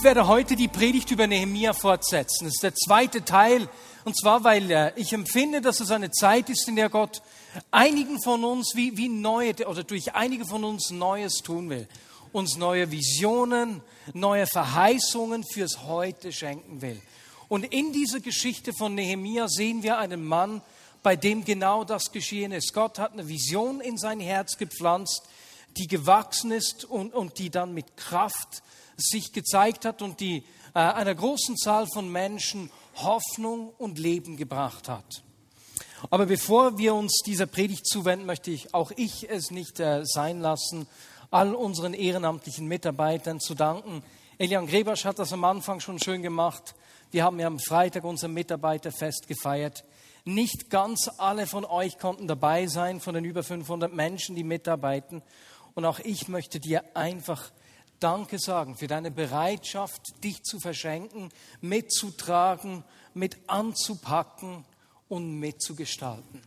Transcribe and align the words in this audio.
Ich 0.00 0.04
werde 0.04 0.28
heute 0.28 0.56
die 0.56 0.66
Predigt 0.66 1.10
über 1.10 1.26
Nehemia 1.26 1.74
fortsetzen. 1.74 2.46
Das 2.46 2.54
ist 2.54 2.62
der 2.62 2.74
zweite 2.74 3.22
Teil. 3.22 3.68
Und 4.06 4.18
zwar, 4.18 4.44
weil 4.44 4.70
äh, 4.70 4.92
ich 4.96 5.12
empfinde, 5.12 5.60
dass 5.60 5.80
es 5.80 5.90
eine 5.90 6.10
Zeit 6.10 6.48
ist, 6.48 6.66
in 6.68 6.76
der 6.76 6.88
Gott 6.88 7.20
einigen 7.70 8.18
von 8.22 8.42
uns 8.42 8.72
wie, 8.74 8.96
wie 8.96 9.10
neue 9.10 9.52
oder 9.68 9.84
durch 9.84 10.14
einige 10.14 10.46
von 10.46 10.64
uns 10.64 10.90
Neues 10.90 11.42
tun 11.44 11.68
will. 11.68 11.86
Uns 12.32 12.56
neue 12.56 12.90
Visionen, 12.90 13.82
neue 14.14 14.46
Verheißungen 14.46 15.44
fürs 15.44 15.82
Heute 15.82 16.32
schenken 16.32 16.80
will. 16.80 16.98
Und 17.48 17.64
in 17.64 17.92
dieser 17.92 18.20
Geschichte 18.20 18.72
von 18.72 18.94
Nehemia 18.94 19.48
sehen 19.48 19.82
wir 19.82 19.98
einen 19.98 20.24
Mann, 20.24 20.62
bei 21.02 21.14
dem 21.14 21.44
genau 21.44 21.84
das 21.84 22.10
geschehen 22.10 22.52
ist. 22.52 22.72
Gott 22.72 22.98
hat 22.98 23.12
eine 23.12 23.28
Vision 23.28 23.82
in 23.82 23.98
sein 23.98 24.20
Herz 24.20 24.56
gepflanzt, 24.56 25.24
die 25.76 25.88
gewachsen 25.88 26.52
ist 26.52 26.86
und, 26.86 27.12
und 27.12 27.38
die 27.38 27.50
dann 27.50 27.74
mit 27.74 27.98
Kraft 27.98 28.62
sich 29.00 29.32
gezeigt 29.32 29.84
hat 29.84 30.02
und 30.02 30.20
die 30.20 30.44
äh, 30.74 30.78
einer 30.78 31.14
großen 31.14 31.56
Zahl 31.56 31.86
von 31.92 32.10
Menschen 32.10 32.70
Hoffnung 32.96 33.72
und 33.78 33.98
Leben 33.98 34.36
gebracht 34.36 34.88
hat. 34.88 35.22
Aber 36.10 36.26
bevor 36.26 36.78
wir 36.78 36.94
uns 36.94 37.20
dieser 37.26 37.46
Predigt 37.46 37.86
zuwenden, 37.86 38.26
möchte 38.26 38.50
ich 38.50 38.72
auch 38.72 38.90
ich 38.96 39.28
es 39.28 39.50
nicht 39.50 39.80
äh, 39.80 40.02
sein 40.04 40.40
lassen, 40.40 40.86
all 41.30 41.54
unseren 41.54 41.94
ehrenamtlichen 41.94 42.66
Mitarbeitern 42.66 43.40
zu 43.40 43.54
danken. 43.54 44.02
Elian 44.38 44.66
Grebasch 44.66 45.04
hat 45.04 45.18
das 45.18 45.32
am 45.32 45.44
Anfang 45.44 45.80
schon 45.80 45.98
schön 45.98 46.22
gemacht. 46.22 46.74
Wir 47.10 47.24
haben 47.24 47.38
ja 47.38 47.46
am 47.46 47.58
Freitag 47.58 48.04
unser 48.04 48.28
Mitarbeiterfest 48.28 49.28
gefeiert. 49.28 49.84
Nicht 50.24 50.70
ganz 50.70 51.10
alle 51.18 51.46
von 51.46 51.64
euch 51.64 51.98
konnten 51.98 52.26
dabei 52.26 52.66
sein, 52.66 53.00
von 53.00 53.14
den 53.14 53.24
über 53.24 53.42
500 53.42 53.92
Menschen, 53.92 54.36
die 54.36 54.44
mitarbeiten. 54.44 55.22
Und 55.74 55.84
auch 55.84 55.98
ich 56.00 56.28
möchte 56.28 56.60
dir 56.60 56.84
einfach 56.94 57.50
Danke 58.00 58.38
sagen 58.38 58.76
für 58.76 58.86
deine 58.86 59.10
Bereitschaft, 59.10 60.00
dich 60.24 60.42
zu 60.42 60.58
verschenken, 60.58 61.30
mitzutragen, 61.60 62.82
mit 63.14 63.36
anzupacken 63.46 64.64
und 65.08 65.38
mitzugestalten. 65.38 66.42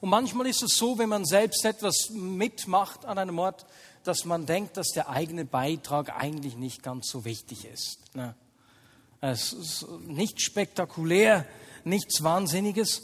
Und 0.00 0.08
manchmal 0.08 0.46
ist 0.46 0.62
es 0.62 0.76
so, 0.76 0.98
wenn 0.98 1.08
man 1.08 1.24
selbst 1.24 1.64
etwas 1.64 2.10
mitmacht 2.10 3.04
an 3.04 3.18
einem 3.18 3.38
Ort, 3.38 3.66
dass 4.04 4.24
man 4.24 4.46
denkt, 4.46 4.76
dass 4.76 4.88
der 4.88 5.08
eigene 5.08 5.44
Beitrag 5.44 6.14
eigentlich 6.16 6.56
nicht 6.56 6.82
ganz 6.82 7.08
so 7.10 7.24
wichtig 7.24 7.64
ist. 7.66 7.98
Ne? 8.14 8.34
Es 9.20 9.52
ist 9.52 9.86
nicht 10.06 10.40
spektakulär, 10.40 11.46
nichts 11.84 12.22
Wahnsinniges. 12.22 13.02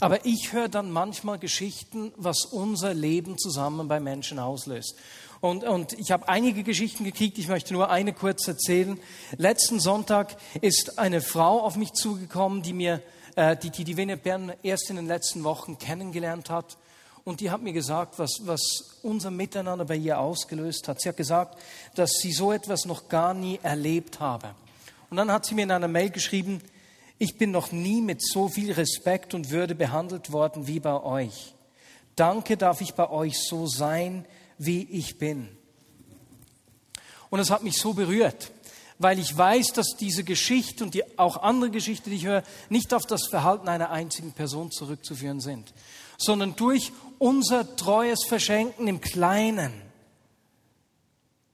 Aber 0.00 0.24
ich 0.24 0.52
höre 0.52 0.68
dann 0.68 0.90
manchmal 0.90 1.38
Geschichten, 1.38 2.12
was 2.16 2.46
unser 2.46 2.94
Leben 2.94 3.36
zusammen 3.36 3.86
bei 3.86 4.00
Menschen 4.00 4.38
auslöst. 4.38 4.96
Und, 5.40 5.64
und 5.64 5.94
ich 5.94 6.10
habe 6.10 6.28
einige 6.28 6.62
Geschichten 6.62 7.02
gekriegt, 7.04 7.38
ich 7.38 7.48
möchte 7.48 7.72
nur 7.72 7.90
eine 7.90 8.12
kurz 8.12 8.46
erzählen. 8.46 9.00
Letzten 9.38 9.80
Sonntag 9.80 10.36
ist 10.60 10.98
eine 10.98 11.22
Frau 11.22 11.60
auf 11.60 11.76
mich 11.76 11.92
zugekommen, 11.92 12.62
die 12.62 12.74
mir, 12.74 13.02
äh, 13.36 13.56
die, 13.56 13.70
die 13.70 13.84
die 13.84 13.96
Wiener 13.96 14.16
Bern 14.16 14.52
erst 14.62 14.90
in 14.90 14.96
den 14.96 15.06
letzten 15.06 15.42
Wochen 15.42 15.78
kennengelernt 15.78 16.50
hat. 16.50 16.76
Und 17.24 17.40
die 17.40 17.50
hat 17.50 17.62
mir 17.62 17.72
gesagt, 17.72 18.18
was, 18.18 18.40
was 18.44 18.98
unser 19.02 19.30
Miteinander 19.30 19.86
bei 19.86 19.96
ihr 19.96 20.18
ausgelöst 20.18 20.88
hat. 20.88 21.00
Sie 21.00 21.08
hat 21.08 21.16
gesagt, 21.16 21.58
dass 21.94 22.12
sie 22.20 22.32
so 22.32 22.52
etwas 22.52 22.84
noch 22.84 23.08
gar 23.08 23.32
nie 23.32 23.58
erlebt 23.62 24.20
habe. 24.20 24.54
Und 25.08 25.16
dann 25.16 25.32
hat 25.32 25.46
sie 25.46 25.54
mir 25.54 25.62
in 25.62 25.70
einer 25.70 25.88
Mail 25.88 26.10
geschrieben, 26.10 26.60
ich 27.18 27.38
bin 27.38 27.50
noch 27.50 27.72
nie 27.72 28.00
mit 28.02 28.22
so 28.22 28.48
viel 28.48 28.72
Respekt 28.72 29.32
und 29.32 29.50
Würde 29.50 29.74
behandelt 29.74 30.32
worden 30.32 30.66
wie 30.66 30.80
bei 30.80 31.02
euch. 31.02 31.54
Danke 32.16 32.56
darf 32.58 32.80
ich 32.82 32.94
bei 32.94 33.08
euch 33.08 33.38
so 33.38 33.66
sein, 33.66 34.26
wie 34.60 34.82
ich 34.82 35.16
bin. 35.16 35.48
Und 37.30 37.40
es 37.40 37.50
hat 37.50 37.62
mich 37.62 37.78
so 37.78 37.94
berührt, 37.94 38.52
weil 38.98 39.18
ich 39.18 39.36
weiß, 39.36 39.68
dass 39.68 39.96
diese 39.98 40.22
Geschichte 40.22 40.84
und 40.84 40.92
die 40.92 41.18
auch 41.18 41.42
andere 41.42 41.70
Geschichte, 41.70 42.10
die 42.10 42.16
ich 42.16 42.26
höre, 42.26 42.42
nicht 42.68 42.92
auf 42.92 43.06
das 43.06 43.28
Verhalten 43.28 43.68
einer 43.68 43.90
einzigen 43.90 44.32
Person 44.32 44.70
zurückzuführen 44.70 45.40
sind, 45.40 45.72
sondern 46.18 46.56
durch 46.56 46.92
unser 47.18 47.76
treues 47.76 48.26
Verschenken 48.28 48.86
im 48.86 49.00
Kleinen 49.00 49.72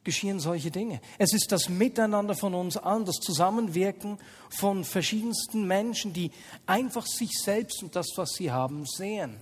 geschehen 0.03 0.41
solche 0.41 0.73
Dinge. 0.73 1.01
Es 1.19 1.33
ist 1.33 1.53
das 1.53 1.69
Miteinander 1.69 2.35
von 2.35 2.55
uns 2.55 2.77
allen, 2.77 3.05
das 3.05 3.17
Zusammenwirken 3.17 4.19
von 4.51 4.85
verschiedensten 4.85 5.67
Menschen, 5.67 6.13
die 6.13 6.33
einfach 6.65 7.07
sich 7.07 7.31
selbst 7.41 7.83
und 7.83 7.95
das, 7.95 8.07
was 8.17 8.31
sie 8.31 8.51
haben, 8.51 8.85
sehen. 8.87 9.37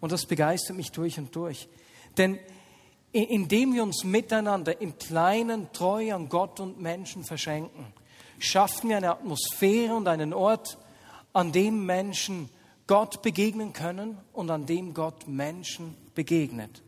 Und 0.00 0.12
das 0.12 0.24
begeistert 0.24 0.76
mich 0.76 0.92
durch 0.92 1.18
und 1.18 1.34
durch. 1.36 1.68
Denn 2.16 2.38
indem 3.12 3.74
wir 3.74 3.82
uns 3.82 4.04
miteinander 4.04 4.80
im 4.80 4.98
Kleinen 4.98 5.72
treu 5.72 6.14
an 6.14 6.28
Gott 6.28 6.60
und 6.60 6.80
Menschen 6.80 7.24
verschenken, 7.24 7.92
schaffen 8.38 8.88
wir 8.88 8.96
eine 8.96 9.10
Atmosphäre 9.10 9.94
und 9.94 10.08
einen 10.08 10.32
Ort, 10.32 10.78
an 11.32 11.52
dem 11.52 11.86
Menschen 11.86 12.48
Gott 12.86 13.22
begegnen 13.22 13.72
können 13.72 14.18
und 14.32 14.50
an 14.50 14.66
dem 14.66 14.92
Gott 14.92 15.28
Menschen 15.28 15.96
begegnet. 16.14 16.82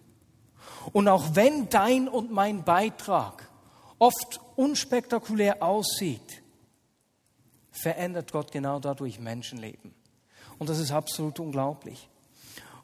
Und 0.92 1.08
auch 1.08 1.34
wenn 1.34 1.68
dein 1.68 2.08
und 2.08 2.30
mein 2.30 2.64
Beitrag 2.64 3.48
oft 3.98 4.40
unspektakulär 4.56 5.62
aussieht, 5.62 6.42
verändert 7.70 8.32
Gott 8.32 8.52
genau 8.52 8.80
dadurch 8.80 9.18
Menschenleben. 9.18 9.94
Und 10.58 10.68
das 10.68 10.78
ist 10.78 10.92
absolut 10.92 11.40
unglaublich. 11.40 12.08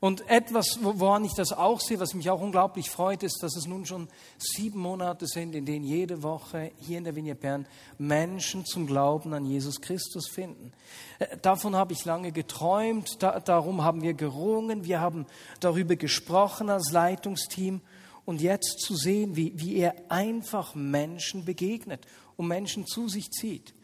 Und 0.01 0.27
etwas, 0.31 0.79
woran 0.81 1.27
ich 1.27 1.35
das 1.35 1.53
auch 1.53 1.79
sehe, 1.79 2.01
was 2.01 2.15
mich 2.15 2.31
auch 2.31 2.41
unglaublich 2.41 2.89
freut, 2.89 3.23
ist, 3.23 3.43
dass 3.43 3.55
es 3.55 3.67
nun 3.67 3.85
schon 3.85 4.09
sieben 4.39 4.81
Monate 4.81 5.27
sind, 5.27 5.55
in 5.55 5.67
denen 5.67 5.85
jede 5.85 6.23
Woche 6.23 6.73
hier 6.79 6.97
in 6.97 7.05
der 7.05 7.15
Vinie 7.15 7.35
Bern 7.35 7.67
Menschen 7.99 8.65
zum 8.65 8.87
Glauben 8.87 9.35
an 9.35 9.45
Jesus 9.45 9.83
Christus 9.83 10.27
finden. 10.27 10.73
Äh, 11.19 11.37
davon 11.43 11.77
habe 11.77 11.93
ich 11.93 12.07
lange 12.07 12.33
geträumt, 12.33 13.23
da, 13.23 13.41
darum 13.41 13.85
haben 13.85 14.01
wir 14.01 14.15
gerungen, 14.15 14.85
wir 14.85 15.01
haben 15.01 15.27
darüber 15.61 15.97
gesprochen 15.97 16.71
als 16.71 16.91
Leitungsteam 16.93 17.83
und 18.25 18.41
jetzt 18.41 18.81
zu 18.81 18.97
sehen, 18.97 19.37
wie, 19.37 19.53
wie 19.61 19.77
er 19.77 19.95
einfach 20.09 20.75
Menschen 20.75 21.45
begegnet 21.45 22.07
und 22.39 22.49
Menschen 22.49 22.87
zu 22.87 23.09
sich 23.09 23.31
zieht 23.31 23.75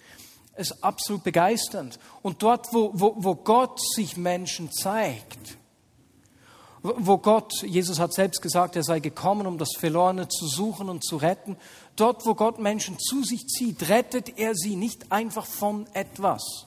ist 0.57 0.83
absolut 0.83 1.23
begeisternd. 1.23 1.99
Und 2.23 2.43
dort, 2.43 2.73
wo, 2.73 2.91
wo, 2.95 3.15
wo 3.19 3.35
Gott 3.35 3.79
sich 3.95 4.17
Menschen 4.17 4.73
zeigt, 4.73 5.59
wo 6.99 7.19
Gott, 7.19 7.63
Jesus 7.63 7.99
hat 7.99 8.13
selbst 8.13 8.43
gesagt, 8.43 8.77
er 8.77 8.83
sei 8.83 9.01
gekommen, 9.01 9.47
um 9.47 9.59
das 9.59 9.73
Verlorene 9.79 10.29
zu 10.29 10.47
suchen 10.47 10.89
und 10.89 11.05
zu 11.05 11.17
retten. 11.17 11.57
Dort, 11.97 12.27
wo 12.27 12.35
Gott 12.35 12.59
Menschen 12.59 12.99
zu 12.99 13.23
sich 13.23 13.47
zieht, 13.47 13.89
rettet 13.89 14.39
er 14.39 14.55
sie 14.55 14.77
nicht 14.77 15.11
einfach 15.11 15.47
von 15.47 15.87
etwas, 15.95 16.67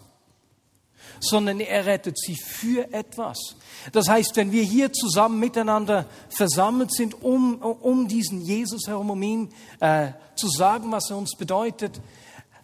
sondern 1.20 1.60
er 1.60 1.86
rettet 1.86 2.18
sie 2.20 2.36
für 2.36 2.92
etwas. 2.94 3.56
Das 3.92 4.10
heißt, 4.10 4.36
wenn 4.36 4.52
wir 4.52 4.64
hier 4.64 4.92
zusammen 4.92 5.40
miteinander 5.40 6.06
versammelt 6.30 6.94
sind, 6.94 7.22
um, 7.24 7.62
um 7.62 8.08
diesen 8.08 8.42
Jesus 8.42 8.88
herum, 8.88 9.12
um 9.12 9.22
ihm 9.22 9.50
äh, 9.80 10.12
zu 10.36 10.50
sagen, 10.50 10.92
was 10.92 11.10
er 11.10 11.18
uns 11.18 11.36
bedeutet, 11.36 12.02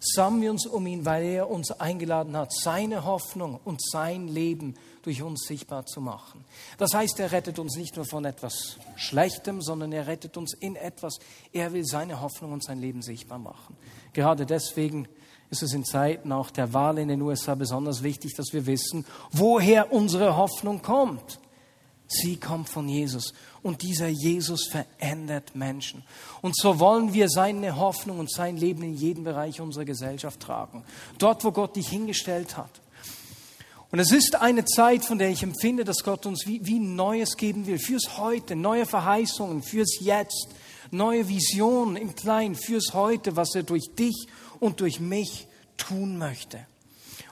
sammeln 0.00 0.42
wir 0.42 0.50
uns 0.50 0.66
um 0.66 0.86
ihn, 0.86 1.04
weil 1.04 1.24
er 1.24 1.50
uns 1.50 1.70
eingeladen 1.72 2.36
hat, 2.36 2.52
seine 2.52 3.04
Hoffnung 3.04 3.60
und 3.64 3.80
sein 3.82 4.28
Leben 4.28 4.74
durch 5.06 5.22
uns 5.22 5.46
sichtbar 5.46 5.86
zu 5.86 6.00
machen. 6.00 6.44
Das 6.78 6.92
heißt, 6.92 7.20
er 7.20 7.30
rettet 7.30 7.60
uns 7.60 7.76
nicht 7.76 7.94
nur 7.94 8.04
von 8.04 8.24
etwas 8.24 8.76
Schlechtem, 8.96 9.62
sondern 9.62 9.92
er 9.92 10.08
rettet 10.08 10.36
uns 10.36 10.52
in 10.52 10.74
etwas. 10.74 11.20
Er 11.52 11.72
will 11.72 11.84
seine 11.84 12.20
Hoffnung 12.20 12.52
und 12.52 12.64
sein 12.64 12.80
Leben 12.80 13.02
sichtbar 13.02 13.38
machen. 13.38 13.76
Gerade 14.12 14.46
deswegen 14.46 15.06
ist 15.48 15.62
es 15.62 15.72
in 15.74 15.84
Zeiten 15.84 16.32
auch 16.32 16.50
der 16.50 16.72
Wahl 16.72 16.98
in 16.98 17.06
den 17.06 17.22
USA 17.22 17.54
besonders 17.54 18.02
wichtig, 18.02 18.34
dass 18.34 18.52
wir 18.52 18.66
wissen, 18.66 19.06
woher 19.30 19.92
unsere 19.92 20.36
Hoffnung 20.36 20.82
kommt. 20.82 21.38
Sie 22.08 22.36
kommt 22.36 22.68
von 22.68 22.88
Jesus. 22.88 23.32
Und 23.62 23.82
dieser 23.82 24.08
Jesus 24.08 24.66
verändert 24.66 25.54
Menschen. 25.54 26.02
Und 26.42 26.56
so 26.56 26.80
wollen 26.80 27.12
wir 27.12 27.28
seine 27.28 27.76
Hoffnung 27.76 28.18
und 28.18 28.30
sein 28.30 28.56
Leben 28.56 28.82
in 28.82 28.94
jeden 28.94 29.22
Bereich 29.22 29.60
unserer 29.60 29.84
Gesellschaft 29.84 30.40
tragen. 30.40 30.84
Dort, 31.18 31.44
wo 31.44 31.52
Gott 31.52 31.76
dich 31.76 31.88
hingestellt 31.88 32.56
hat. 32.56 32.70
Und 33.96 34.00
es 34.00 34.12
ist 34.12 34.36
eine 34.36 34.66
Zeit, 34.66 35.06
von 35.06 35.16
der 35.16 35.30
ich 35.30 35.42
empfinde, 35.42 35.82
dass 35.82 36.04
Gott 36.04 36.26
uns 36.26 36.46
wie, 36.46 36.60
wie 36.66 36.78
Neues 36.78 37.38
geben 37.38 37.66
will, 37.66 37.78
fürs 37.78 38.18
Heute, 38.18 38.54
neue 38.54 38.84
Verheißungen, 38.84 39.62
fürs 39.62 40.00
Jetzt, 40.00 40.48
neue 40.90 41.30
Visionen 41.30 41.96
im 41.96 42.14
Kleinen 42.14 42.56
fürs 42.56 42.92
Heute, 42.92 43.36
was 43.36 43.54
er 43.54 43.62
durch 43.62 43.94
dich 43.98 44.26
und 44.60 44.80
durch 44.80 45.00
mich 45.00 45.48
tun 45.78 46.18
möchte. 46.18 46.58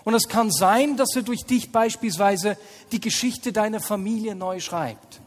Und 0.04 0.14
es 0.14 0.26
kann 0.26 0.50
sein, 0.50 0.96
dass 0.96 1.14
er 1.14 1.20
durch 1.20 1.44
dich 1.44 1.70
beispielsweise 1.70 2.56
die 2.92 3.00
Geschichte 3.00 3.52
deiner 3.52 3.80
Familie 3.80 4.34
neu 4.34 4.58
schreibt. 4.58 5.20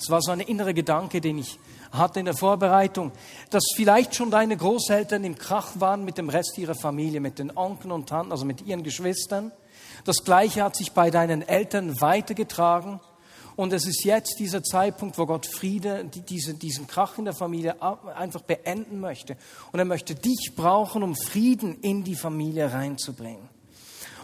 Es 0.00 0.08
war 0.08 0.22
so 0.22 0.30
ein 0.30 0.40
innerer 0.40 0.72
Gedanke, 0.72 1.20
den 1.20 1.36
ich 1.36 1.58
hatte 1.92 2.20
in 2.20 2.26
der 2.26 2.34
Vorbereitung, 2.34 3.12
dass 3.50 3.64
vielleicht 3.74 4.14
schon 4.14 4.30
deine 4.30 4.56
Großeltern 4.56 5.24
im 5.24 5.36
Krach 5.36 5.72
waren 5.80 6.04
mit 6.04 6.18
dem 6.18 6.28
Rest 6.28 6.58
ihrer 6.58 6.74
Familie, 6.74 7.20
mit 7.20 7.38
den 7.38 7.56
Onkeln 7.56 7.92
und 7.92 8.08
Tanten, 8.08 8.32
also 8.32 8.44
mit 8.44 8.62
ihren 8.62 8.82
Geschwistern. 8.82 9.52
Das 10.04 10.24
Gleiche 10.24 10.62
hat 10.62 10.76
sich 10.76 10.92
bei 10.92 11.10
deinen 11.10 11.42
Eltern 11.42 12.00
weitergetragen. 12.00 13.00
Und 13.56 13.72
es 13.72 13.86
ist 13.86 14.04
jetzt 14.04 14.38
dieser 14.38 14.62
Zeitpunkt, 14.62 15.18
wo 15.18 15.26
Gott 15.26 15.44
Friede, 15.46 16.04
diese, 16.28 16.54
diesen 16.54 16.86
Krach 16.86 17.18
in 17.18 17.24
der 17.24 17.34
Familie 17.34 17.74
einfach 18.14 18.42
beenden 18.42 19.00
möchte. 19.00 19.36
Und 19.72 19.80
er 19.80 19.84
möchte 19.84 20.14
dich 20.14 20.52
brauchen, 20.54 21.02
um 21.02 21.16
Frieden 21.16 21.80
in 21.80 22.04
die 22.04 22.14
Familie 22.14 22.72
reinzubringen. 22.72 23.48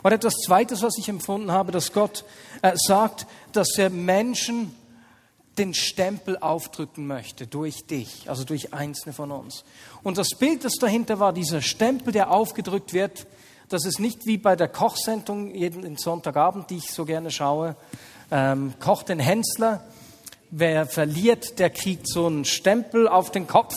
Und 0.05 0.13
etwas 0.13 0.35
Zweites, 0.35 0.83
was 0.83 0.99
ich 0.99 1.09
empfunden 1.09 1.51
habe, 1.51 1.73
dass 1.73 1.93
Gott 1.93 2.25
äh, 2.63 2.75
sagt, 2.77 3.27
dass 3.53 3.77
er 3.79 3.91
Menschen 3.91 4.77
den 5.59 5.75
Stempel 5.75 6.37
aufdrücken 6.39 7.07
möchte 7.07 7.47
durch 7.47 7.87
dich, 7.87 8.29
also 8.29 8.45
durch 8.45 8.75
einzelne 8.75 9.13
von 9.13 9.31
uns. 9.31 9.65
Und 10.03 10.19
das 10.19 10.31
Bild, 10.39 10.65
das 10.65 10.75
dahinter 10.75 11.21
war, 11.21 11.33
dieser 11.33 11.63
Stempel, 11.63 12.13
der 12.13 12.31
aufgedrückt 12.31 12.93
wird, 12.93 13.27
das 13.69 13.85
ist 13.85 13.99
nicht 13.99 14.27
wie 14.27 14.37
bei 14.37 14.57
der 14.57 14.69
Kochsendung 14.69 15.55
jeden 15.55 15.97
Sonntagabend, 15.97 16.71
die 16.71 16.77
ich 16.77 16.91
so 16.91 17.05
gerne 17.05 17.31
schaue, 17.31 17.77
ähm, 18.31 18.75
kocht 18.79 19.09
den 19.09 19.21
Hensler. 19.21 19.85
Wer 20.51 20.87
verliert, 20.87 21.59
der 21.59 21.71
kriegt 21.71 22.09
so 22.09 22.27
einen 22.27 22.45
Stempel 22.45 23.09
auf 23.09 23.31
den 23.31 23.47
Kopf. 23.47 23.77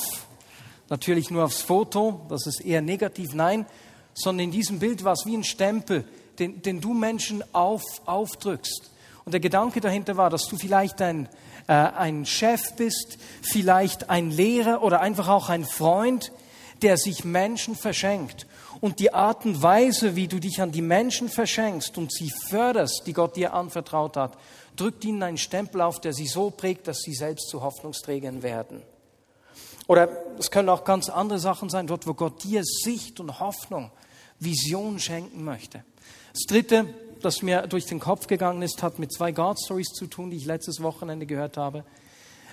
Natürlich 0.90 1.32
nur 1.32 1.46
aufs 1.46 1.62
Foto, 1.62 2.22
das 2.30 2.48
ist 2.48 2.62
eher 2.62 2.82
negativ, 2.82 3.34
nein, 3.34 3.66
sondern 4.14 4.46
in 4.46 4.52
diesem 4.52 4.80
Bild 4.80 5.04
war 5.04 5.14
es 5.14 5.26
wie 5.26 5.36
ein 5.36 5.44
Stempel, 5.44 6.06
den, 6.40 6.62
den 6.62 6.82
du 6.82 6.94
Menschen 6.94 7.44
auf, 7.54 7.84
aufdrückst. 8.06 8.92
Und 9.28 9.34
der 9.34 9.42
Gedanke 9.42 9.82
dahinter 9.82 10.16
war, 10.16 10.30
dass 10.30 10.48
du 10.48 10.56
vielleicht 10.56 11.02
ein, 11.02 11.28
äh, 11.68 11.74
ein 11.74 12.26
Chef 12.26 12.62
bist, 12.78 13.18
vielleicht 13.42 14.10
ein 14.10 14.32
Lehrer 14.32 14.82
oder 14.84 15.02
einfach 15.02 15.28
auch 15.28 15.50
ein 15.50 15.66
Freund, 15.66 16.32
der 16.82 16.96
sich 16.96 17.26
Menschen 17.26 17.76
verschenkt. 17.76 18.48
Und 18.80 19.00
die 19.00 19.14
Art 19.14 19.44
und 19.44 19.62
Weise, 19.62 20.16
wie 20.16 20.30
du 20.30 20.40
dich 20.40 20.62
an 20.62 20.72
die 20.72 20.82
Menschen 20.82 21.28
verschenkst 21.28 21.98
und 21.98 22.14
sie 22.14 22.32
förderst, 22.48 23.04
die 23.06 23.12
Gott 23.12 23.36
dir 23.36 23.54
anvertraut 23.54 24.16
hat, 24.16 24.38
drückt 24.78 25.04
ihnen 25.04 25.22
einen 25.22 25.38
Stempel 25.38 25.82
auf, 25.82 26.00
der 26.00 26.14
sie 26.14 26.28
so 26.28 26.50
prägt, 26.50 26.88
dass 26.88 27.00
sie 27.00 27.14
selbst 27.14 27.50
zu 27.50 27.62
Hoffnungsträgern 27.62 28.44
werden. 28.44 28.82
Oder 29.88 30.08
es 30.40 30.52
können 30.52 30.70
auch 30.70 30.86
ganz 30.86 31.10
andere 31.10 31.40
Sachen 31.40 31.70
sein, 31.70 31.86
dort, 31.86 32.08
wo 32.08 32.14
Gott 32.14 32.46
dir 32.46 32.64
Sicht 32.64 33.20
und 33.20 33.42
Hoffnung, 33.42 33.92
Vision 34.40 35.00
schenken 35.00 35.44
möchte. 35.44 35.84
Das 36.32 36.44
Dritte, 36.48 36.94
das 37.22 37.42
mir 37.42 37.68
durch 37.68 37.86
den 37.86 38.00
Kopf 38.00 38.28
gegangen 38.28 38.62
ist, 38.62 38.82
hat 38.84 39.00
mit 39.00 39.14
zwei 39.14 39.32
God 39.32 39.58
Stories 39.64 39.90
zu 39.90 40.08
tun, 40.08 40.30
die 40.30 40.38
ich 40.38 40.46
letztes 40.46 40.82
Wochenende 40.82 41.26
gehört 41.26 41.58
habe. 41.58 41.84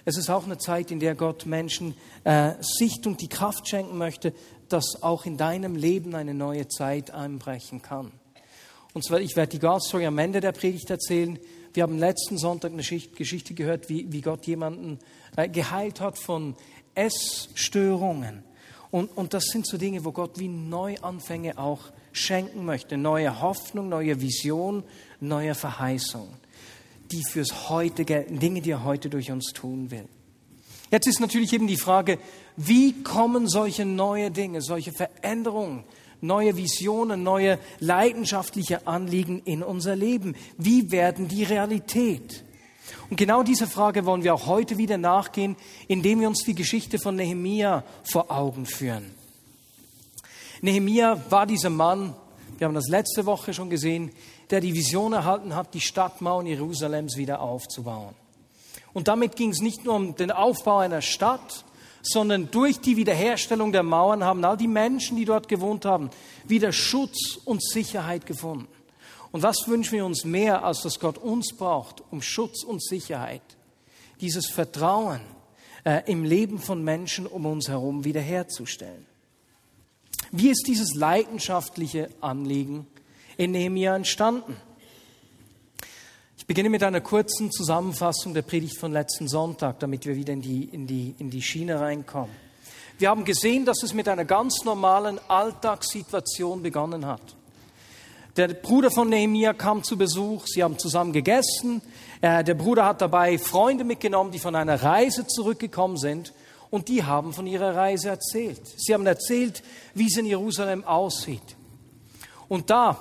Es 0.04 0.18
ist 0.18 0.28
auch 0.28 0.44
eine 0.44 0.58
Zeit, 0.58 0.90
in 0.90 1.00
der 1.00 1.14
Gott 1.14 1.46
Menschen 1.46 1.94
äh, 2.24 2.52
Sicht 2.60 3.06
und 3.06 3.22
die 3.22 3.28
Kraft 3.28 3.68
schenken 3.68 3.96
möchte, 3.96 4.34
dass 4.68 5.02
auch 5.02 5.24
in 5.24 5.36
deinem 5.36 5.76
Leben 5.76 6.14
eine 6.14 6.34
neue 6.34 6.68
Zeit 6.68 7.10
einbrechen 7.10 7.80
kann. 7.80 8.12
Und 8.92 9.04
zwar, 9.04 9.20
ich 9.20 9.34
werde 9.34 9.52
die 9.52 9.58
God 9.58 9.82
Story 9.82 10.06
am 10.06 10.18
Ende 10.18 10.40
der 10.40 10.52
Predigt 10.52 10.90
erzählen. 10.90 11.38
Wir 11.72 11.82
haben 11.82 11.98
letzten 11.98 12.38
Sonntag 12.38 12.72
eine 12.72 12.82
Geschichte 12.82 13.54
gehört, 13.54 13.88
wie, 13.88 14.12
wie 14.12 14.20
Gott 14.20 14.46
jemanden 14.46 14.98
äh, 15.36 15.48
geheilt 15.48 16.00
hat 16.00 16.18
von 16.18 16.54
Essstörungen. 16.94 18.44
Und, 18.94 19.10
und 19.16 19.34
das 19.34 19.46
sind 19.46 19.66
so 19.66 19.76
Dinge, 19.76 20.04
wo 20.04 20.12
Gott 20.12 20.38
wie 20.38 20.46
Neuanfänge 20.46 21.58
auch 21.58 21.80
schenken 22.12 22.64
möchte. 22.64 22.96
Neue 22.96 23.40
Hoffnung, 23.40 23.88
neue 23.88 24.20
Vision, 24.20 24.84
neue 25.18 25.56
Verheißung, 25.56 26.28
die 27.10 27.24
fürs 27.28 27.68
Heute 27.70 28.04
gelten, 28.04 28.38
Dinge, 28.38 28.60
die 28.60 28.70
er 28.70 28.84
heute 28.84 29.10
durch 29.10 29.32
uns 29.32 29.46
tun 29.52 29.90
will. 29.90 30.04
Jetzt 30.92 31.08
ist 31.08 31.18
natürlich 31.18 31.52
eben 31.52 31.66
die 31.66 31.76
Frage, 31.76 32.20
wie 32.56 33.02
kommen 33.02 33.48
solche 33.48 33.84
neue 33.84 34.30
Dinge, 34.30 34.62
solche 34.62 34.92
Veränderungen, 34.92 35.82
neue 36.20 36.56
Visionen, 36.56 37.24
neue 37.24 37.58
leidenschaftliche 37.80 38.86
Anliegen 38.86 39.42
in 39.44 39.64
unser 39.64 39.96
Leben? 39.96 40.36
Wie 40.56 40.92
werden 40.92 41.26
die 41.26 41.42
Realität? 41.42 42.44
Und 43.10 43.16
genau 43.16 43.42
diese 43.42 43.66
Frage 43.66 44.06
wollen 44.06 44.24
wir 44.24 44.34
auch 44.34 44.46
heute 44.46 44.78
wieder 44.78 44.98
nachgehen, 44.98 45.56
indem 45.88 46.20
wir 46.20 46.28
uns 46.28 46.44
die 46.44 46.54
Geschichte 46.54 46.98
von 46.98 47.16
Nehemia 47.16 47.84
vor 48.04 48.30
Augen 48.30 48.66
führen. 48.66 49.14
Nehemia 50.60 51.22
war 51.30 51.46
dieser 51.46 51.70
Mann, 51.70 52.14
wir 52.58 52.66
haben 52.66 52.74
das 52.74 52.88
letzte 52.88 53.26
Woche 53.26 53.52
schon 53.52 53.70
gesehen, 53.70 54.10
der 54.50 54.60
die 54.60 54.74
Vision 54.74 55.12
erhalten 55.12 55.54
hat, 55.54 55.74
die 55.74 55.80
Stadtmauern 55.80 56.46
Jerusalems 56.46 57.16
wieder 57.16 57.40
aufzubauen. 57.40 58.14
Und 58.92 59.08
damit 59.08 59.36
ging 59.36 59.50
es 59.50 59.60
nicht 59.60 59.84
nur 59.84 59.94
um 59.94 60.14
den 60.14 60.30
Aufbau 60.30 60.78
einer 60.78 61.02
Stadt, 61.02 61.64
sondern 62.02 62.50
durch 62.50 62.80
die 62.80 62.96
Wiederherstellung 62.96 63.72
der 63.72 63.82
Mauern 63.82 64.24
haben 64.24 64.44
all 64.44 64.56
die 64.56 64.68
Menschen, 64.68 65.16
die 65.16 65.24
dort 65.24 65.48
gewohnt 65.48 65.84
haben, 65.84 66.10
wieder 66.46 66.70
Schutz 66.70 67.38
und 67.44 67.62
Sicherheit 67.62 68.26
gefunden. 68.26 68.68
Und 69.34 69.42
was 69.42 69.66
wünschen 69.66 69.94
wir 69.94 70.06
uns 70.06 70.24
mehr, 70.24 70.64
als 70.64 70.82
dass 70.82 71.00
Gott 71.00 71.18
uns 71.18 71.56
braucht, 71.56 72.04
um 72.12 72.22
Schutz 72.22 72.62
und 72.62 72.80
Sicherheit? 72.80 73.42
Dieses 74.20 74.46
Vertrauen 74.46 75.20
äh, 75.82 76.02
im 76.06 76.22
Leben 76.22 76.60
von 76.60 76.84
Menschen 76.84 77.26
um 77.26 77.44
uns 77.44 77.66
herum 77.66 78.04
wiederherzustellen. 78.04 79.04
Wie 80.30 80.50
ist 80.50 80.68
dieses 80.68 80.94
leidenschaftliche 80.94 82.10
Anliegen 82.20 82.86
in 83.36 83.50
Nehemiah 83.50 83.96
entstanden? 83.96 84.56
Ich 86.38 86.46
beginne 86.46 86.70
mit 86.70 86.84
einer 86.84 87.00
kurzen 87.00 87.50
Zusammenfassung 87.50 88.34
der 88.34 88.42
Predigt 88.42 88.78
von 88.78 88.92
letzten 88.92 89.26
Sonntag, 89.26 89.80
damit 89.80 90.06
wir 90.06 90.14
wieder 90.14 90.32
in 90.32 90.42
die, 90.42 90.62
in 90.66 90.86
die, 90.86 91.16
in 91.18 91.30
die 91.30 91.42
Schiene 91.42 91.80
reinkommen. 91.80 92.36
Wir 92.98 93.10
haben 93.10 93.24
gesehen, 93.24 93.64
dass 93.64 93.82
es 93.82 93.94
mit 93.94 94.08
einer 94.08 94.26
ganz 94.26 94.62
normalen 94.62 95.18
Alltagssituation 95.26 96.62
begonnen 96.62 97.04
hat. 97.04 97.34
Der 98.36 98.48
Bruder 98.48 98.90
von 98.90 99.08
Nehemiah 99.08 99.52
kam 99.52 99.84
zu 99.84 99.96
Besuch, 99.96 100.46
sie 100.48 100.64
haben 100.64 100.76
zusammen 100.76 101.12
gegessen. 101.12 101.80
Äh, 102.20 102.42
der 102.42 102.54
Bruder 102.54 102.84
hat 102.84 103.00
dabei 103.00 103.38
Freunde 103.38 103.84
mitgenommen, 103.84 104.32
die 104.32 104.40
von 104.40 104.56
einer 104.56 104.82
Reise 104.82 105.24
zurückgekommen 105.24 105.96
sind 105.96 106.32
und 106.70 106.88
die 106.88 107.04
haben 107.04 107.32
von 107.32 107.46
ihrer 107.46 107.76
Reise 107.76 108.08
erzählt. 108.08 108.60
Sie 108.76 108.92
haben 108.92 109.06
erzählt, 109.06 109.62
wie 109.94 110.08
es 110.08 110.16
in 110.16 110.26
Jerusalem 110.26 110.82
aussieht. 110.82 111.56
Und 112.48 112.70
da, 112.70 112.98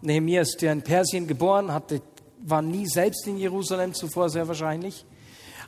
Nehemiah 0.00 0.42
ist 0.42 0.62
ja 0.62 0.70
in 0.70 0.82
Persien 0.82 1.26
geboren, 1.26 1.72
hatte, 1.72 2.00
war 2.46 2.62
nie 2.62 2.86
selbst 2.86 3.26
in 3.26 3.36
Jerusalem 3.36 3.94
zuvor 3.94 4.30
sehr 4.30 4.46
wahrscheinlich. 4.46 5.04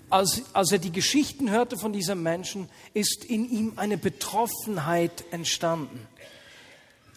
Als, 0.08 0.42
als 0.52 0.70
er 0.70 0.78
die 0.78 0.92
Geschichten 0.92 1.50
hörte 1.50 1.76
von 1.76 1.92
diesem 1.92 2.22
Menschen, 2.22 2.68
ist 2.94 3.24
in 3.24 3.50
ihm 3.50 3.72
eine 3.74 3.98
Betroffenheit 3.98 5.24
entstanden. 5.32 6.06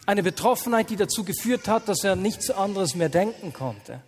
Eine 0.05 0.23
Betroffenheit, 0.23 0.89
die 0.89 0.97
dazu 0.97 1.23
geführt 1.23 1.67
hat, 1.67 1.87
dass 1.87 2.03
er 2.03 2.15
nichts 2.15 2.49
anderes 2.49 2.95
mehr 2.95 3.09
denken 3.09 3.53
konnte. 3.53 4.01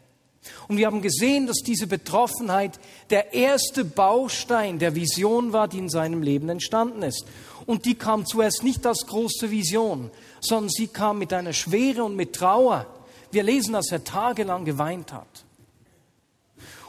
Und 0.68 0.78
wir 0.78 0.88
haben 0.88 1.02
gesehen, 1.02 1.48
dass 1.48 1.60
diese 1.66 1.88
Betroffenheit 1.88 2.80
der 3.10 3.34
erste 3.34 3.86
Baustein 3.86 4.78
der 4.78 4.94
Vision 4.94 5.54
war, 5.54 5.68
die 5.68 5.80
in 5.80 5.90
seinem 5.90 6.22
Leben 6.22 6.50
entstanden 6.50 7.02
ist. 7.02 7.26
Und 7.66 7.86
die 7.86 7.96
kam 7.96 8.26
zuerst 8.26 8.64
nicht 8.64 8.86
als 8.86 9.06
große 9.08 9.50
Vision, 9.52 10.12
sondern 10.42 10.70
sie 10.70 10.88
kam 10.88 11.18
mit 11.18 11.34
einer 11.34 11.54
Schwere 11.54 12.04
und 12.04 12.16
mit 12.16 12.34
Trauer. 12.34 12.86
Wir 13.32 13.44
lesen, 13.44 13.74
dass 13.74 13.92
er 13.92 14.04
tagelang 14.04 14.66
geweint 14.66 15.14
hat. 15.14 15.46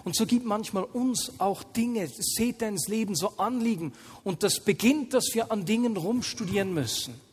Und 0.05 0.15
so 0.15 0.27
gibt 0.27 0.47
manchmal 0.47 0.85
uns 0.85 1.33
auch 1.39 1.63
Dinge, 1.63 2.09
seht 2.09 2.63
ihr 2.63 2.69
ins 2.69 2.89
Leben 2.89 3.17
so 3.17 3.33
Anliegen. 3.39 3.93
Und 4.23 4.43
das 4.43 4.61
beginnt, 4.61 5.15
dass 5.15 5.31
wir 5.33 5.51
an 5.51 5.65
Dingen 5.65 5.97
rumstudieren 5.97 6.75
müssen 6.75 7.26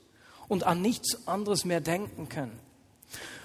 und 0.47 0.63
an 0.63 0.81
nichts 0.81 1.27
anderes 1.27 1.65
mehr 1.65 1.81
denken 1.81 2.29
können. 2.29 2.59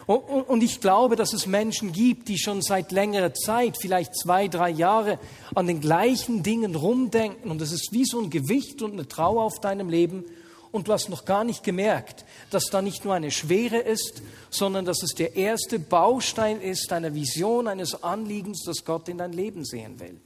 Und 0.08 0.62
ich 0.62 0.80
glaube, 0.80 1.16
dass 1.16 1.34
es 1.34 1.46
Menschen 1.46 1.92
gibt, 1.92 2.28
die 2.28 2.38
schon 2.38 2.62
seit 2.62 2.92
längerer 2.92 3.34
Zeit, 3.34 3.76
vielleicht 3.78 4.18
zwei, 4.18 4.48
drei 4.48 4.70
Jahre, 4.70 5.18
an 5.54 5.66
den 5.66 5.82
gleichen 5.82 6.42
Dingen 6.42 6.74
rumdenken. 6.74 7.50
Und 7.50 7.60
es 7.60 7.72
ist 7.72 7.92
wie 7.92 8.06
so 8.06 8.18
ein 8.18 8.30
Gewicht 8.30 8.80
und 8.80 8.94
eine 8.94 9.06
Trauer 9.06 9.42
auf 9.42 9.60
deinem 9.60 9.90
Leben. 9.90 10.24
Und 10.72 10.88
du 10.88 10.94
hast 10.94 11.10
noch 11.10 11.26
gar 11.26 11.44
nicht 11.44 11.62
gemerkt, 11.62 12.24
dass 12.50 12.70
da 12.70 12.80
nicht 12.80 13.04
nur 13.04 13.12
eine 13.12 13.30
Schwere 13.30 13.76
ist, 13.76 14.22
sondern 14.48 14.86
dass 14.86 15.02
es 15.02 15.10
der 15.10 15.36
erste 15.36 15.78
Baustein 15.78 16.62
ist 16.62 16.90
einer 16.90 17.12
Vision, 17.12 17.68
eines 17.68 18.02
Anliegens, 18.02 18.62
das 18.64 18.86
Gott 18.86 19.10
in 19.10 19.18
dein 19.18 19.34
Leben 19.34 19.66
sehen 19.66 20.00
will. 20.00 20.18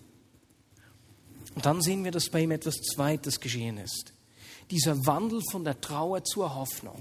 Und 1.56 1.66
dann 1.66 1.82
sehen 1.82 2.04
wir, 2.04 2.12
dass 2.12 2.28
bei 2.28 2.42
ihm 2.42 2.52
etwas 2.52 2.76
Zweites 2.76 3.40
geschehen 3.40 3.78
ist. 3.78 4.12
Dieser 4.72 5.06
Wandel 5.06 5.42
von 5.50 5.64
der 5.64 5.80
Trauer 5.82 6.24
zur 6.24 6.54
Hoffnung. 6.54 6.96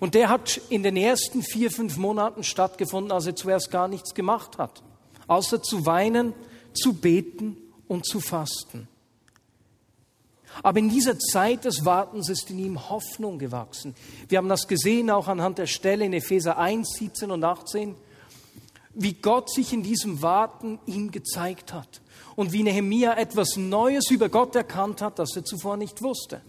Und 0.00 0.14
der 0.14 0.30
hat 0.30 0.60
in 0.70 0.82
den 0.82 0.96
ersten 0.96 1.42
vier, 1.42 1.70
fünf 1.70 1.98
Monaten 1.98 2.42
stattgefunden, 2.42 3.12
als 3.12 3.26
er 3.26 3.36
zuerst 3.36 3.70
gar 3.70 3.86
nichts 3.86 4.14
gemacht 4.14 4.56
hat, 4.56 4.82
außer 5.26 5.62
zu 5.62 5.84
weinen, 5.84 6.32
zu 6.72 6.94
beten 6.94 7.58
und 7.86 8.06
zu 8.06 8.18
fasten. 8.18 8.88
Aber 10.62 10.78
in 10.78 10.88
dieser 10.88 11.18
Zeit 11.18 11.66
des 11.66 11.84
Wartens 11.84 12.30
ist 12.30 12.48
in 12.48 12.58
ihm 12.58 12.88
Hoffnung 12.88 13.38
gewachsen. 13.38 13.94
Wir 14.28 14.38
haben 14.38 14.48
das 14.48 14.66
gesehen 14.66 15.10
auch 15.10 15.28
anhand 15.28 15.58
der 15.58 15.66
Stelle 15.66 16.06
in 16.06 16.14
Epheser 16.14 16.56
1, 16.56 16.94
17 16.98 17.30
und 17.30 17.44
18, 17.44 17.94
wie 18.94 19.12
Gott 19.12 19.50
sich 19.50 19.74
in 19.74 19.82
diesem 19.82 20.22
Warten 20.22 20.78
ihm 20.86 21.10
gezeigt 21.10 21.74
hat 21.74 22.00
und 22.36 22.52
wie 22.52 22.62
Nehemia 22.62 23.18
etwas 23.18 23.56
Neues 23.56 24.10
über 24.10 24.30
Gott 24.30 24.54
erkannt 24.54 25.02
hat, 25.02 25.18
das 25.18 25.36
er 25.36 25.44
zuvor 25.44 25.76
nicht 25.76 26.00
wusste. 26.00 26.40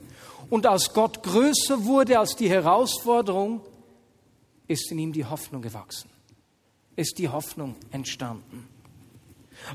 Und 0.50 0.66
als 0.66 0.94
Gott 0.94 1.24
größer 1.24 1.86
wurde 1.86 2.20
als 2.20 2.36
die 2.36 2.50
Herausforderung, 2.50 3.62
ist 4.68 4.92
in 4.92 5.00
ihm 5.00 5.14
die 5.14 5.25
Hoffnung 5.25 5.62
gewachsen, 5.62 6.10
ist 6.96 7.18
die 7.18 7.30
Hoffnung 7.30 7.75
entstanden. 7.92 8.68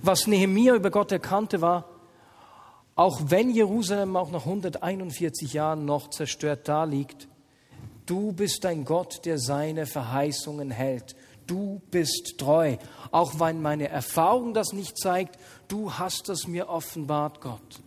Was 0.03 0.27
Nehemia 0.27 0.75
über 0.75 0.91
Gott 0.91 1.13
erkannte, 1.13 1.61
war, 1.61 1.89
auch 2.95 3.21
wenn 3.27 3.51
Jerusalem 3.51 4.17
auch 4.17 4.31
nach 4.31 4.45
141 4.45 5.53
Jahren 5.53 5.85
noch 5.85 6.11
zerstört 6.11 6.69
daliegt, 6.69 7.29
du 8.07 8.33
bist 8.33 8.67
ein 8.67 8.85
Gott, 8.85 9.25
der 9.25 9.39
seine 9.39 9.87
Verheißungen 9.87 10.71
hält. 10.71 11.17
Du 11.47 11.81
bist 11.91 12.35
treu. 12.39 12.77
Auch 13.11 13.41
wenn 13.41 13.63
meine 13.63 13.89
Erfahrung 13.89 14.55
das 14.55 14.73
nicht 14.73 14.99
zeigt, 14.99 15.39
du 15.69 15.93
hast 15.95 16.29
es 16.29 16.47
mir 16.47 16.69
offenbart, 16.69 17.41
Gott. 17.41 17.81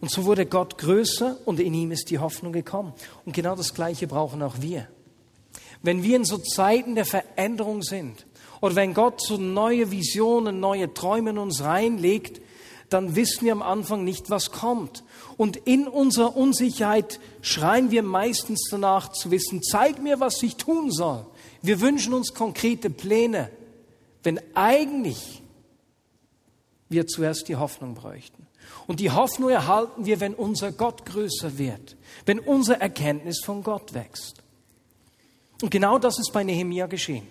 Und 0.00 0.10
so 0.10 0.24
wurde 0.24 0.46
Gott 0.46 0.78
größer 0.78 1.38
und 1.44 1.58
in 1.58 1.72
ihm 1.74 1.90
ist 1.90 2.10
die 2.10 2.18
Hoffnung 2.18 2.52
gekommen. 2.52 2.92
Und 3.24 3.34
genau 3.34 3.56
das 3.56 3.74
Gleiche 3.74 4.06
brauchen 4.06 4.42
auch 4.42 4.56
wir. 4.60 4.88
Wenn 5.82 6.02
wir 6.02 6.16
in 6.16 6.24
so 6.24 6.38
Zeiten 6.38 6.94
der 6.94 7.04
Veränderung 7.04 7.82
sind 7.82 8.26
oder 8.60 8.76
wenn 8.76 8.94
Gott 8.94 9.22
so 9.22 9.36
neue 9.36 9.90
Visionen, 9.90 10.60
neue 10.60 10.92
Träume 10.92 11.30
in 11.30 11.38
uns 11.38 11.62
reinlegt, 11.62 12.40
dann 12.88 13.16
wissen 13.16 13.44
wir 13.44 13.52
am 13.52 13.62
Anfang 13.62 14.04
nicht, 14.04 14.30
was 14.30 14.52
kommt. 14.52 15.02
Und 15.36 15.56
in 15.56 15.88
unserer 15.88 16.36
Unsicherheit 16.36 17.20
schreien 17.40 17.90
wir 17.90 18.02
meistens 18.02 18.68
danach 18.70 19.10
zu 19.12 19.30
wissen, 19.30 19.62
zeig 19.62 20.02
mir, 20.02 20.20
was 20.20 20.42
ich 20.42 20.56
tun 20.56 20.90
soll. 20.90 21.26
Wir 21.62 21.80
wünschen 21.80 22.12
uns 22.12 22.32
konkrete 22.32 22.90
Pläne, 22.90 23.50
wenn 24.22 24.40
eigentlich 24.54 25.42
wir 26.88 27.06
zuerst 27.06 27.48
die 27.48 27.56
Hoffnung 27.56 27.94
bräuchten. 27.94 28.45
Und 28.86 29.00
die 29.00 29.10
Hoffnung 29.10 29.50
erhalten 29.50 30.06
wir, 30.06 30.20
wenn 30.20 30.34
unser 30.34 30.72
Gott 30.72 31.04
größer 31.06 31.58
wird, 31.58 31.96
wenn 32.24 32.38
unsere 32.38 32.80
Erkenntnis 32.80 33.40
von 33.44 33.62
Gott 33.62 33.94
wächst. 33.94 34.42
Und 35.62 35.70
genau 35.70 35.98
das 35.98 36.18
ist 36.18 36.32
bei 36.32 36.44
Nehemia 36.44 36.86
geschehen. 36.86 37.26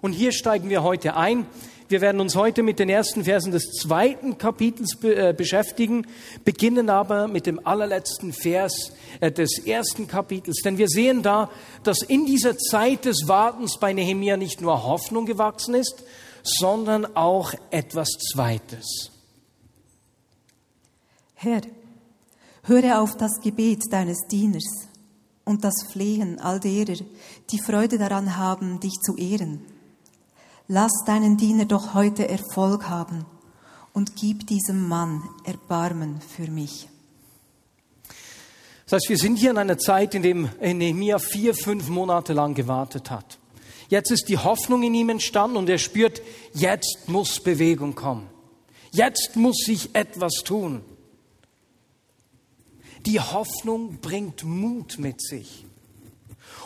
Und 0.00 0.12
hier 0.12 0.32
steigen 0.32 0.68
wir 0.68 0.82
heute 0.82 1.16
ein. 1.16 1.46
Wir 1.88 2.00
werden 2.00 2.20
uns 2.22 2.36
heute 2.36 2.62
mit 2.62 2.78
den 2.78 2.88
ersten 2.88 3.24
Versen 3.24 3.52
des 3.52 3.70
zweiten 3.72 4.38
Kapitels 4.38 4.96
äh, 5.02 5.34
beschäftigen, 5.36 6.06
beginnen 6.44 6.88
aber 6.88 7.28
mit 7.28 7.44
dem 7.44 7.64
allerletzten 7.66 8.32
Vers 8.32 8.92
äh, 9.20 9.30
des 9.30 9.58
ersten 9.58 10.08
Kapitels. 10.08 10.62
Denn 10.64 10.78
wir 10.78 10.88
sehen 10.88 11.22
da, 11.22 11.50
dass 11.82 12.02
in 12.02 12.24
dieser 12.24 12.56
Zeit 12.56 13.04
des 13.04 13.28
Wartens 13.28 13.76
bei 13.78 13.92
Nehemia 13.92 14.38
nicht 14.38 14.62
nur 14.62 14.84
Hoffnung 14.84 15.26
gewachsen 15.26 15.74
ist, 15.74 16.02
sondern 16.42 17.14
auch 17.14 17.52
etwas 17.70 18.08
Zweites. 18.32 19.11
Herr, 21.42 21.62
höre 22.62 23.00
auf 23.00 23.16
das 23.16 23.40
Gebet 23.42 23.82
deines 23.90 24.28
Dieners 24.30 24.86
und 25.44 25.64
das 25.64 25.74
Flehen 25.90 26.38
all 26.38 26.60
derer, 26.60 26.96
die 27.50 27.58
Freude 27.58 27.98
daran 27.98 28.36
haben, 28.36 28.78
dich 28.78 28.94
zu 29.04 29.16
ehren 29.16 29.60
Lass 30.68 30.92
deinen 31.04 31.36
Diener 31.36 31.64
doch 31.64 31.94
heute 31.94 32.28
Erfolg 32.28 32.88
haben 32.88 33.26
und 33.92 34.14
gib 34.14 34.46
diesem 34.46 34.88
Mann 34.88 35.22
Erbarmen 35.44 36.20
für 36.20 36.48
mich. 36.48 36.88
Das 38.84 38.92
heißt, 38.92 39.08
wir 39.08 39.18
sind 39.18 39.38
hier 39.38 39.50
in 39.50 39.58
einer 39.58 39.78
Zeit, 39.78 40.14
in 40.14 40.22
dem 40.22 40.48
Nehemiah 40.60 41.18
vier, 41.18 41.54
fünf 41.54 41.88
Monate 41.88 42.34
lang 42.34 42.54
gewartet 42.54 43.10
hat. 43.10 43.38
Jetzt 43.88 44.12
ist 44.12 44.28
die 44.28 44.38
Hoffnung 44.38 44.84
in 44.84 44.94
ihm 44.94 45.08
entstanden 45.08 45.56
und 45.56 45.68
er 45.68 45.78
spürt, 45.78 46.22
jetzt 46.54 47.08
muss 47.08 47.40
Bewegung 47.40 47.96
kommen. 47.96 48.28
Jetzt 48.92 49.34
muss 49.34 49.66
ich 49.66 49.94
etwas 49.94 50.34
tun. 50.44 50.82
Die 53.06 53.20
Hoffnung 53.20 53.98
bringt 54.00 54.44
Mut 54.44 54.98
mit 54.98 55.20
sich. 55.20 55.64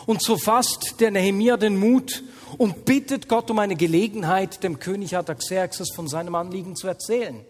Und 0.05 0.21
so 0.21 0.37
fasst 0.37 0.95
der 0.99 1.11
Nehemia 1.11 1.57
den 1.57 1.77
Mut 1.77 2.23
und 2.57 2.85
bittet 2.85 3.27
Gott 3.27 3.51
um 3.51 3.59
eine 3.59 3.75
Gelegenheit, 3.75 4.63
dem 4.63 4.79
König 4.79 5.15
Artaxerxes 5.15 5.89
von 5.95 6.07
seinem 6.07 6.35
Anliegen 6.35 6.75
zu 6.75 6.87
erzählen. 6.87 7.41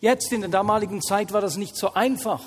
Jetzt 0.00 0.32
in 0.32 0.40
der 0.40 0.50
damaligen 0.50 1.00
Zeit 1.00 1.32
war 1.32 1.40
das 1.40 1.56
nicht 1.56 1.76
so 1.76 1.94
einfach. 1.94 2.42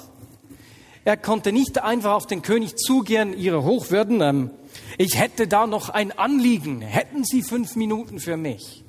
Er 1.06 1.18
konnte 1.18 1.51
nicht 1.51 1.82
einfach 1.82 2.13
auf 2.13 2.25
den 2.25 2.42
König 2.42 2.77
zugehen, 2.77 3.38
Ihre 3.38 3.63
Hochwürden, 3.63 4.22
ähm, 4.22 4.50
ich 4.98 5.20
hätte 5.20 5.48
da 5.48 5.68
noch 5.68 5.89
ein 5.89 6.12
Anliegen, 6.18 6.82
hätten 6.82 7.24
Sie 7.24 7.44
fünf 7.44 7.75
Minuten 7.75 8.20
für 8.20 8.38
mich? 8.38 8.84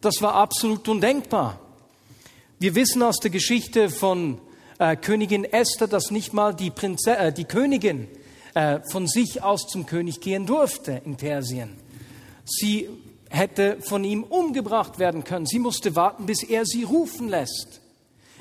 Das 0.00 0.20
war 0.20 0.34
absolut 0.34 0.88
undenkbar. 0.88 1.60
Wir 2.58 2.74
wissen 2.74 3.02
aus 3.02 3.16
der 3.18 3.30
Geschichte 3.30 3.90
von 3.90 4.40
äh, 4.78 4.96
Königin 4.96 5.44
Esther, 5.44 5.88
dass 5.88 6.10
nicht 6.10 6.32
mal 6.32 6.54
die, 6.54 6.70
Prinze 6.70 7.16
äh, 7.16 7.32
die 7.32 7.44
Königin 7.44 8.08
äh, 8.54 8.80
von 8.90 9.06
sich 9.06 9.42
aus 9.42 9.66
zum 9.68 9.86
König 9.86 10.20
gehen 10.20 10.46
durfte 10.46 11.02
in 11.04 11.16
Persien. 11.16 11.76
Sie 12.44 12.88
hätte 13.28 13.78
von 13.80 14.04
ihm 14.04 14.22
umgebracht 14.22 14.98
werden 14.98 15.24
können. 15.24 15.46
Sie 15.46 15.58
musste 15.58 15.96
warten, 15.96 16.26
bis 16.26 16.42
er 16.42 16.64
sie 16.64 16.84
rufen 16.84 17.28
lässt. 17.28 17.80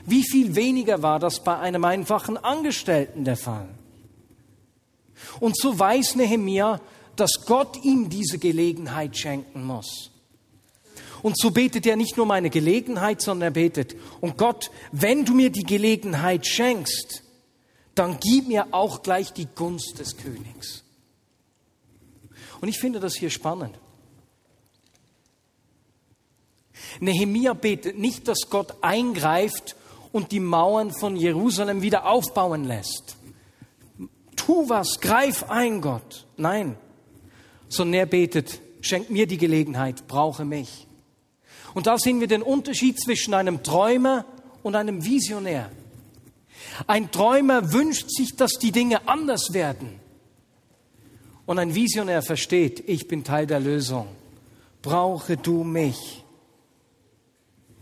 Wie 0.05 0.23
viel 0.23 0.55
weniger 0.55 1.01
war 1.01 1.19
das 1.19 1.43
bei 1.43 1.57
einem 1.57 1.83
einfachen 1.83 2.37
Angestellten 2.37 3.25
der 3.25 3.37
Fall? 3.37 3.67
Und 5.39 5.57
so 5.57 5.77
weiß 5.77 6.15
Nehemia, 6.15 6.79
dass 7.15 7.45
Gott 7.45 7.83
ihm 7.83 8.09
diese 8.09 8.37
Gelegenheit 8.37 9.17
schenken 9.17 9.63
muss. 9.63 10.11
Und 11.25 11.39
so 11.39 11.49
betet 11.49 11.87
er 11.87 11.95
nicht 11.95 12.17
nur 12.17 12.27
meine 12.27 12.51
Gelegenheit, 12.51 13.19
sondern 13.19 13.47
er 13.47 13.51
betet, 13.51 13.95
und 14.21 14.37
Gott, 14.37 14.69
wenn 14.91 15.25
du 15.25 15.33
mir 15.33 15.49
die 15.49 15.63
Gelegenheit 15.63 16.45
schenkst, 16.45 17.23
dann 17.95 18.19
gib 18.19 18.47
mir 18.47 18.67
auch 18.69 19.01
gleich 19.01 19.33
die 19.33 19.47
Gunst 19.47 19.97
des 19.97 20.17
Königs. 20.17 20.83
Und 22.61 22.67
ich 22.67 22.77
finde 22.77 22.99
das 22.99 23.15
hier 23.15 23.31
spannend. 23.31 23.79
Nehemia 26.99 27.55
betet 27.55 27.97
nicht, 27.97 28.27
dass 28.27 28.51
Gott 28.51 28.75
eingreift 28.81 29.75
und 30.11 30.31
die 30.31 30.39
Mauern 30.39 30.91
von 30.91 31.15
Jerusalem 31.15 31.81
wieder 31.81 32.05
aufbauen 32.05 32.65
lässt. 32.65 33.17
Tu 34.35 34.69
was, 34.69 34.99
greif 34.99 35.41
ein, 35.49 35.81
Gott. 35.81 36.27
Nein, 36.37 36.77
sondern 37.67 38.01
er 38.01 38.05
betet, 38.05 38.61
schenk 38.81 39.09
mir 39.09 39.25
die 39.25 39.39
Gelegenheit, 39.39 40.07
brauche 40.07 40.45
mich. 40.45 40.85
Und 41.75 41.87
da 41.87 41.97
sehen 41.99 42.21
wir 42.21 42.27
den 42.27 42.41
Unterschied 42.41 42.99
zwischen 42.99 43.33
einem 43.33 43.61
Träumer 43.61 44.25
und 44.63 44.75
einem 44.75 45.03
Visionär. 45.03 45.69
Ein 46.87 47.11
Träumer 47.11 47.73
wünscht 47.73 48.09
sich, 48.09 48.35
dass 48.37 48.53
die 48.53 48.71
Dinge 48.71 49.07
anders 49.09 49.51
werden. 49.51 49.99
Und 51.45 51.59
ein 51.59 51.75
Visionär 51.75 52.21
versteht, 52.21 52.81
ich 52.87 53.09
bin 53.09 53.25
Teil 53.25 53.45
der 53.45 53.59
Lösung. 53.59 54.07
Brauche 54.81 55.35
du 55.35 55.65
mich. 55.65 56.23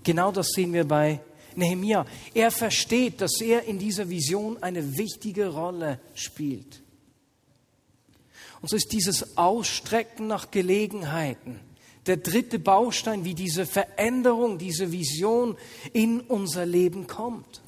Genau 0.03 0.31
das 0.31 0.49
sehen 0.49 0.73
wir 0.73 0.87
bei 0.87 1.21
Nehemia. 1.55 2.07
Er 2.33 2.49
versteht, 2.49 3.21
dass 3.21 3.39
er 3.41 3.65
in 3.65 3.77
dieser 3.77 4.09
Vision 4.09 4.57
eine 4.61 4.97
wichtige 4.97 5.49
Rolle 5.49 5.99
spielt. 6.15 6.81
Und 8.59 8.69
so 8.69 8.75
ist 8.75 8.91
dieses 8.91 9.37
Ausstrecken 9.37 10.25
nach 10.25 10.49
Gelegenheiten 10.49 11.59
der 12.05 12.17
dritte 12.17 12.59
Baustein, 12.59 13.25
wie 13.25 13.33
diese 13.33 13.65
Veränderung, 13.65 14.57
diese 14.57 14.91
Vision 14.91 15.57
in 15.93 16.19
unser 16.21 16.65
Leben 16.65 17.07
kommt. 17.07 17.61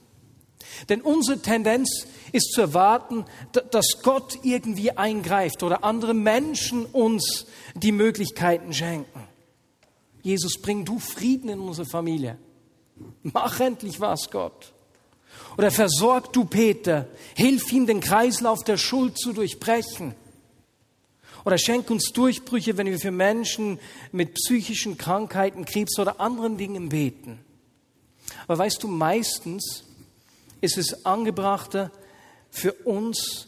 Denn 0.90 1.02
unsere 1.02 1.42
Tendenz 1.42 2.06
ist 2.32 2.52
zu 2.52 2.62
erwarten, 2.62 3.26
dass 3.72 4.02
Gott 4.04 4.40
irgendwie 4.44 4.92
eingreift 4.92 5.64
oder 5.64 5.84
andere 5.84 6.14
Menschen 6.14 6.86
uns 6.86 7.46
die 7.76 7.92
Möglichkeiten 7.92 8.74
schenken. 8.74 9.28
Jesus, 10.22 10.60
bring 10.62 10.86
du 10.86 11.00
Frieden 11.00 11.50
in 11.50 11.60
unsere 11.60 11.88
Familie. 11.88 12.38
Mach 13.24 13.60
endlich 13.60 14.02
was, 14.02 14.32
Gott. 14.32 14.74
Oder 15.58 15.72
versorg 15.72 16.34
du 16.34 16.46
Peter, 16.46 17.08
hilf 17.36 17.72
ihm, 17.72 17.86
den 17.86 18.02
Kreislauf 18.02 18.64
der 18.64 18.78
Schuld 18.78 19.18
zu 19.18 19.34
durchbrechen. 19.34 20.16
Oder 21.46 21.60
schenk 21.60 21.92
uns 21.92 22.12
Durchbrüche, 22.12 22.76
wenn 22.78 22.88
wir 22.88 23.00
für 23.00 23.12
Menschen 23.12 23.80
mit 24.12 24.34
psychischen 24.34 24.98
Krankheiten, 24.98 25.64
Krebs 25.64 25.98
oder 26.00 26.20
anderen 26.20 26.58
Dingen 26.58 26.90
beten. 26.90 27.40
Aber 28.48 28.58
weißt 28.58 28.82
du, 28.82 28.88
meistens 28.88 29.84
ist 30.62 30.78
es 30.78 31.06
angebrachter, 31.06 31.92
für 32.50 32.74
uns 32.74 33.48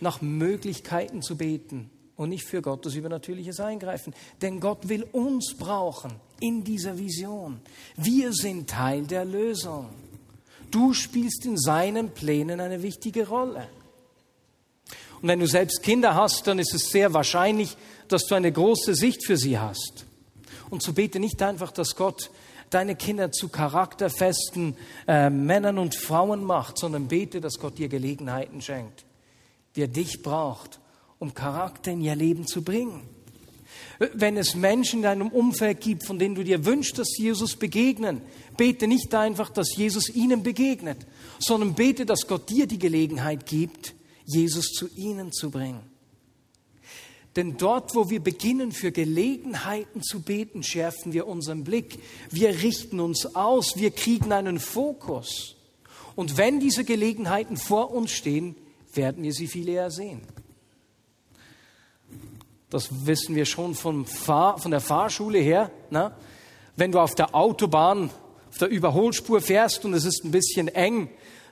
nach 0.00 0.20
Möglichkeiten 0.20 1.22
zu 1.22 1.36
beten 1.36 1.90
und 2.16 2.30
nicht 2.30 2.44
für 2.44 2.60
Gottes 2.60 2.96
übernatürliches 2.96 3.60
Eingreifen. 3.60 4.14
Denn 4.42 4.58
Gott 4.58 4.88
will 4.88 5.04
uns 5.12 5.54
brauchen 5.56 6.12
in 6.40 6.64
dieser 6.64 6.98
Vision. 6.98 7.60
Wir 7.96 8.32
sind 8.32 8.68
Teil 8.68 9.06
der 9.06 9.24
Lösung. 9.24 9.90
Du 10.70 10.92
spielst 10.92 11.46
in 11.46 11.56
seinen 11.56 12.10
Plänen 12.10 12.60
eine 12.60 12.82
wichtige 12.82 13.28
Rolle. 13.28 13.68
Und 15.20 15.28
wenn 15.28 15.40
du 15.40 15.46
selbst 15.46 15.82
Kinder 15.82 16.14
hast, 16.14 16.46
dann 16.46 16.58
ist 16.58 16.74
es 16.74 16.90
sehr 16.90 17.12
wahrscheinlich, 17.12 17.76
dass 18.08 18.26
du 18.26 18.34
eine 18.34 18.52
große 18.52 18.94
Sicht 18.94 19.26
für 19.26 19.36
sie 19.36 19.58
hast. 19.58 20.06
Und 20.70 20.82
so 20.82 20.92
bete 20.92 21.18
nicht 21.18 21.42
einfach, 21.42 21.72
dass 21.72 21.96
Gott 21.96 22.30
deine 22.70 22.96
Kinder 22.96 23.32
zu 23.32 23.48
charakterfesten 23.48 24.76
äh, 25.06 25.30
Männern 25.30 25.78
und 25.78 25.94
Frauen 25.94 26.44
macht, 26.44 26.78
sondern 26.78 27.08
bete, 27.08 27.40
dass 27.40 27.58
Gott 27.58 27.78
dir 27.78 27.88
Gelegenheiten 27.88 28.60
schenkt, 28.60 29.04
die 29.74 29.82
er 29.82 29.88
dich 29.88 30.22
braucht, 30.22 30.78
um 31.18 31.34
Charakter 31.34 31.92
in 31.92 32.02
ihr 32.02 32.14
Leben 32.14 32.46
zu 32.46 32.62
bringen. 32.62 33.08
Wenn 34.14 34.36
es 34.36 34.54
Menschen 34.54 34.98
in 34.98 35.02
deinem 35.02 35.28
Umfeld 35.28 35.80
gibt, 35.80 36.06
von 36.06 36.18
denen 36.18 36.34
du 36.34 36.44
dir 36.44 36.64
wünschst, 36.64 36.98
dass 36.98 37.16
Jesus 37.16 37.56
begegnen, 37.56 38.22
bete 38.56 38.86
nicht 38.86 39.12
einfach, 39.14 39.50
dass 39.50 39.74
Jesus 39.74 40.08
ihnen 40.08 40.42
begegnet, 40.42 40.98
sondern 41.40 41.74
bete, 41.74 42.06
dass 42.06 42.28
Gott 42.28 42.48
dir 42.48 42.66
die 42.66 42.78
Gelegenheit 42.78 43.46
gibt, 43.46 43.94
Jesus 44.28 44.72
zu 44.72 44.88
ihnen 44.94 45.32
zu 45.32 45.50
bringen. 45.50 45.80
Denn 47.34 47.56
dort, 47.56 47.94
wo 47.94 48.10
wir 48.10 48.20
beginnen, 48.20 48.72
für 48.72 48.92
Gelegenheiten 48.92 50.02
zu 50.02 50.20
beten, 50.20 50.62
schärfen 50.62 51.12
wir 51.12 51.26
unseren 51.26 51.64
Blick. 51.64 51.98
Wir 52.30 52.50
richten 52.50 53.00
uns 53.00 53.34
aus, 53.34 53.76
wir 53.76 53.90
kriegen 53.90 54.32
einen 54.32 54.58
Fokus. 54.58 55.56
Und 56.14 56.36
wenn 56.36 56.60
diese 56.60 56.84
Gelegenheiten 56.84 57.56
vor 57.56 57.92
uns 57.92 58.10
stehen, 58.10 58.56
werden 58.92 59.22
wir 59.22 59.32
sie 59.32 59.46
viel 59.46 59.68
eher 59.68 59.90
sehen. 59.90 60.22
Das 62.70 63.06
wissen 63.06 63.34
wir 63.34 63.46
schon 63.46 63.74
vom 63.74 64.04
Fahr 64.04 64.58
von 64.58 64.70
der 64.70 64.80
Fahrschule 64.80 65.38
her. 65.38 65.70
Na? 65.90 66.16
Wenn 66.76 66.92
du 66.92 67.00
auf 67.00 67.14
der 67.14 67.34
Autobahn, 67.34 68.10
auf 68.50 68.58
der 68.58 68.68
Überholspur 68.68 69.40
fährst 69.40 69.84
und 69.84 69.94
es 69.94 70.04
ist 70.04 70.24
ein 70.24 70.32
bisschen 70.32 70.68
eng, 70.68 71.08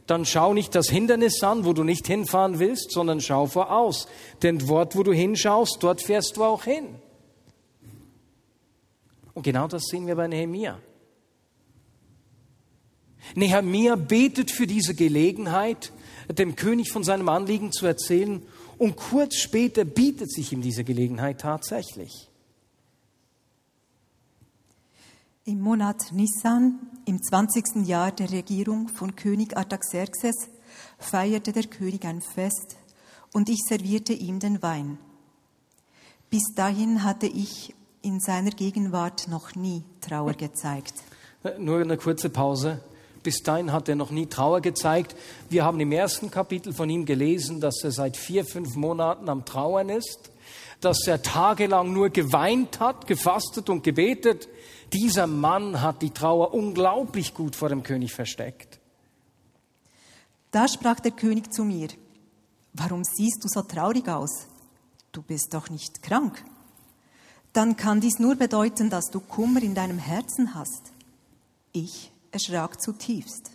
dann 0.07 0.25
schau 0.25 0.55
nicht 0.55 0.75
das 0.75 0.89
Hindernis 0.89 1.43
an, 1.43 1.65
wo 1.65 1.73
du 1.73 1.83
nicht 1.85 2.07
hinfahren 2.07 2.59
willst, 2.59 2.93
sondern 2.93 3.21
schau 3.21 3.47
voraus. 3.47 4.07
Denn 4.43 4.59
dort, 4.59 4.97
wo 4.97 5.03
du 5.03 5.13
hinschaust, 5.13 5.79
dort 5.81 6.01
fährst 6.01 6.37
du 6.37 6.45
auch 6.45 6.65
hin. 6.65 6.97
Und 9.35 9.43
genau 9.43 9.69
das 9.69 9.85
sehen 9.91 10.07
wir 10.07 10.15
bei 10.15 10.29
Nehemia. 10.29 10.79
Nehemia 13.35 13.97
betet 13.97 14.51
für 14.51 14.67
diese 14.67 14.95
Gelegenheit, 14.95 15.93
dem 16.29 16.57
König 16.57 16.91
von 16.91 17.05
seinem 17.05 17.29
Anliegen 17.29 17.73
zu 17.73 17.87
erzählen, 17.87 18.43
und 18.79 18.97
kurz 18.97 19.37
später 19.37 19.85
bietet 19.85 20.31
sich 20.31 20.53
ihm 20.53 20.61
diese 20.61 20.85
Gelegenheit 20.85 21.41
tatsächlich. 21.41 22.29
Im 25.49 25.61
Monat 25.61 26.11
Nissan, 26.11 26.81
im 27.05 27.23
20. 27.23 27.87
Jahr 27.87 28.11
der 28.11 28.33
Regierung 28.33 28.89
von 28.89 29.15
König 29.15 29.57
Artaxerxes, 29.57 30.35
feierte 30.99 31.53
der 31.53 31.63
König 31.63 32.05
ein 32.05 32.21
Fest 32.21 32.75
und 33.33 33.49
ich 33.49 33.61
servierte 33.69 34.13
ihm 34.13 34.41
den 34.41 34.61
Wein. 34.61 34.99
Bis 36.31 36.53
dahin 36.57 37.05
hatte 37.05 37.29
ich 37.29 37.77
in 38.03 38.19
seiner 38.19 38.51
Gegenwart 38.51 39.29
noch 39.29 39.55
nie 39.55 39.85
Trauer 40.01 40.33
gezeigt. 40.33 40.95
Nur 41.61 41.79
eine 41.79 41.97
kurze 41.97 42.29
Pause. 42.29 42.81
Bis 43.23 43.45
dahin 43.45 43.71
hat 43.71 43.89
er 43.89 43.95
noch 43.95 44.11
nie 44.11 44.27
Trauer 44.27 44.61
gezeigt. 44.61 45.15
Wir 45.49 45.65
haben 45.65 45.79
im 45.79 45.93
ersten 45.93 46.29
Kapitel 46.29 46.73
von 46.73 46.91
ihm 46.91 47.05
gelesen, 47.05 47.61
dass 47.61 47.85
er 47.85 47.93
seit 47.93 48.17
vier, 48.17 48.45
fünf 48.45 48.75
Monaten 48.75 49.29
am 49.29 49.45
Trauern 49.45 49.91
ist, 49.91 50.33
dass 50.81 51.07
er 51.07 51.23
tagelang 51.23 51.93
nur 51.93 52.11
geweint 52.11 52.81
hat, 52.81 53.07
gefastet 53.07 53.71
und 53.71 53.85
gebetet. 53.85 54.49
Dieser 54.93 55.27
Mann 55.27 55.81
hat 55.81 56.03
die 56.03 56.11
Trauer 56.11 56.55
unglaublich 56.55 57.35
gut 57.35 57.57
vor 57.57 57.69
dem 57.69 57.83
König 57.83 58.13
versteckt. 58.13 58.79
Da 60.53 60.69
sprach 60.69 61.01
der 61.01 61.11
König 61.11 61.53
zu 61.53 61.65
mir, 61.65 61.89
warum 62.73 63.03
siehst 63.05 63.43
du 63.43 63.49
so 63.49 63.63
traurig 63.63 64.09
aus? 64.09 64.47
Du 65.13 65.23
bist 65.23 65.53
doch 65.53 65.71
nicht 65.71 66.03
krank. 66.03 66.45
Dann 67.53 67.77
kann 67.77 68.01
dies 68.01 68.19
nur 68.19 68.37
bedeuten, 68.37 68.91
dass 68.91 69.11
du 69.11 69.21
Kummer 69.21 69.63
in 69.63 69.75
deinem 69.75 69.99
Herzen 69.99 70.55
hast. 70.55 70.93
Ich 71.73 72.13
erschrak 72.31 72.81
zutiefst. 72.81 73.51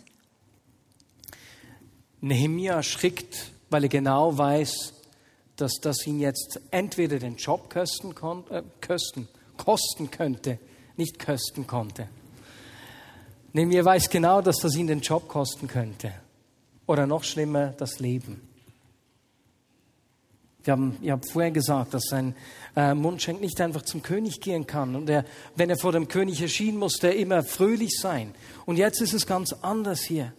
Nehemia 2.20 2.74
erschrickt, 2.74 3.52
weil 3.70 3.84
er 3.84 3.88
genau 3.88 4.36
weiß, 4.36 4.92
dass 5.56 5.74
das 5.80 6.06
ihn 6.06 6.20
jetzt 6.20 6.60
entweder 6.70 7.18
den 7.18 7.36
Job 7.36 7.70
kosten, 7.70 8.14
äh, 8.50 8.62
kosten, 8.80 9.28
kosten 9.56 10.10
könnte 10.10 10.58
nicht 10.96 11.24
kosten 11.24 11.66
konnte. 11.66 12.08
Nehemiah 13.52 13.84
weiß 13.84 14.08
genau, 14.08 14.40
dass 14.40 14.58
das 14.58 14.74
ihn 14.76 14.86
den 14.86 15.00
Job 15.00 15.28
kosten 15.28 15.68
könnte. 15.68 16.12
Oder 16.86 17.06
noch 17.06 17.24
schlimmer, 17.24 17.68
das 17.68 18.00
Leben. 18.00 18.40
Wir 20.64 20.72
haben, 20.72 20.96
ich 21.02 21.10
habe 21.10 21.26
vorher 21.26 21.50
gesagt, 21.50 21.92
dass 21.92 22.04
sein 22.04 22.34
äh, 22.76 22.94
Mundschenk 22.94 23.40
nicht 23.40 23.60
einfach 23.60 23.82
zum 23.82 24.02
König 24.02 24.40
gehen 24.40 24.66
kann. 24.66 24.94
Und 24.94 25.10
er, 25.10 25.24
wenn 25.56 25.70
er 25.70 25.76
vor 25.76 25.92
dem 25.92 26.08
König 26.08 26.40
erschien, 26.40 26.76
musste 26.76 27.08
er 27.08 27.16
immer 27.16 27.42
fröhlich 27.42 27.98
sein. 27.98 28.34
Und 28.64 28.76
jetzt 28.76 29.00
ist 29.00 29.12
es 29.12 29.26
ganz 29.26 29.52
anders 29.52 30.00
hier. 30.02 30.32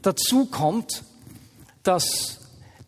Dazu 0.00 0.46
kommt, 0.46 1.04
dass 1.82 2.41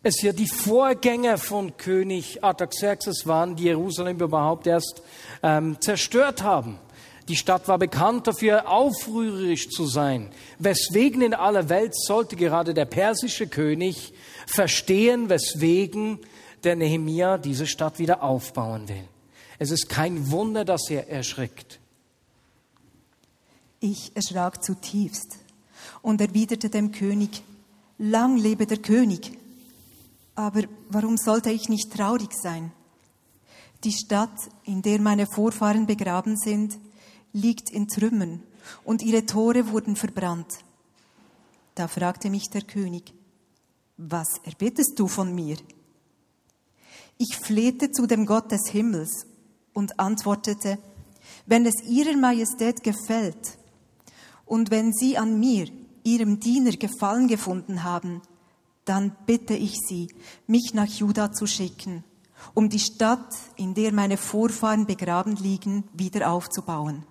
es 0.05 0.21
ja 0.21 0.31
die 0.33 0.47
Vorgänger 0.47 1.39
von 1.39 1.77
König 1.77 2.43
Artaxerxes 2.43 3.25
waren, 3.25 3.55
die 3.55 3.63
Jerusalem 3.63 4.19
überhaupt 4.19 4.67
erst 4.67 5.01
ähm, 5.41 5.81
zerstört 5.81 6.43
haben. 6.43 6.77
Die 7.27 7.35
Stadt 7.35 7.67
war 7.67 7.79
bekannt 7.79 8.27
dafür, 8.27 8.69
aufrührerisch 8.69 9.69
zu 9.69 9.87
sein. 9.87 10.29
Weswegen 10.59 11.23
in 11.23 11.33
aller 11.33 11.69
Welt 11.69 11.95
sollte 11.95 12.35
gerade 12.35 12.75
der 12.75 12.85
persische 12.85 13.47
König 13.47 14.13
verstehen, 14.45 15.27
weswegen 15.27 16.19
der 16.63 16.75
Nehemia 16.75 17.39
diese 17.39 17.65
Stadt 17.65 17.97
wieder 17.97 18.21
aufbauen 18.21 18.87
will. 18.87 19.07
Es 19.57 19.71
ist 19.71 19.89
kein 19.89 20.29
Wunder, 20.29 20.65
dass 20.65 20.87
er 20.91 21.09
erschrickt. 21.09 21.79
Ich 23.79 24.11
erschrak 24.15 24.63
zutiefst 24.63 25.39
und 26.03 26.21
erwiderte 26.21 26.69
dem 26.69 26.91
König, 26.91 27.41
lang 27.97 28.37
lebe 28.37 28.67
der 28.67 28.77
König. 28.77 29.31
Aber 30.35 30.63
warum 30.89 31.17
sollte 31.17 31.49
ich 31.49 31.69
nicht 31.69 31.91
traurig 31.93 32.33
sein? 32.33 32.71
Die 33.83 33.93
Stadt, 33.93 34.37
in 34.63 34.81
der 34.81 34.99
meine 34.99 35.27
Vorfahren 35.27 35.85
begraben 35.85 36.37
sind, 36.37 36.77
liegt 37.33 37.69
in 37.69 37.87
Trümmern 37.87 38.43
und 38.83 39.01
ihre 39.01 39.25
Tore 39.25 39.71
wurden 39.71 39.95
verbrannt. 39.95 40.59
Da 41.75 41.87
fragte 41.87 42.29
mich 42.29 42.49
der 42.49 42.61
König, 42.61 43.13
was 43.97 44.39
erbittest 44.43 44.93
du 44.97 45.07
von 45.07 45.33
mir? 45.33 45.57
Ich 47.17 47.37
flehte 47.37 47.91
zu 47.91 48.07
dem 48.07 48.25
Gott 48.25 48.51
des 48.51 48.69
Himmels 48.69 49.25
und 49.73 49.99
antwortete, 49.99 50.79
wenn 51.45 51.65
es 51.65 51.81
ihrer 51.83 52.17
Majestät 52.17 52.83
gefällt 52.83 53.57
und 54.45 54.71
wenn 54.71 54.93
sie 54.93 55.17
an 55.17 55.39
mir, 55.39 55.67
ihrem 56.03 56.39
Diener, 56.39 56.71
Gefallen 56.71 57.27
gefunden 57.27 57.83
haben, 57.83 58.21
dann 58.85 59.15
bitte 59.25 59.55
ich 59.55 59.75
Sie, 59.87 60.07
mich 60.47 60.73
nach 60.73 60.87
Juda 60.87 61.31
zu 61.31 61.47
schicken, 61.47 62.03
um 62.53 62.69
die 62.69 62.79
Stadt, 62.79 63.27
in 63.55 63.73
der 63.73 63.91
meine 63.91 64.17
Vorfahren 64.17 64.85
begraben 64.85 65.35
liegen, 65.35 65.83
wieder 65.93 66.31
aufzubauen. 66.31 67.03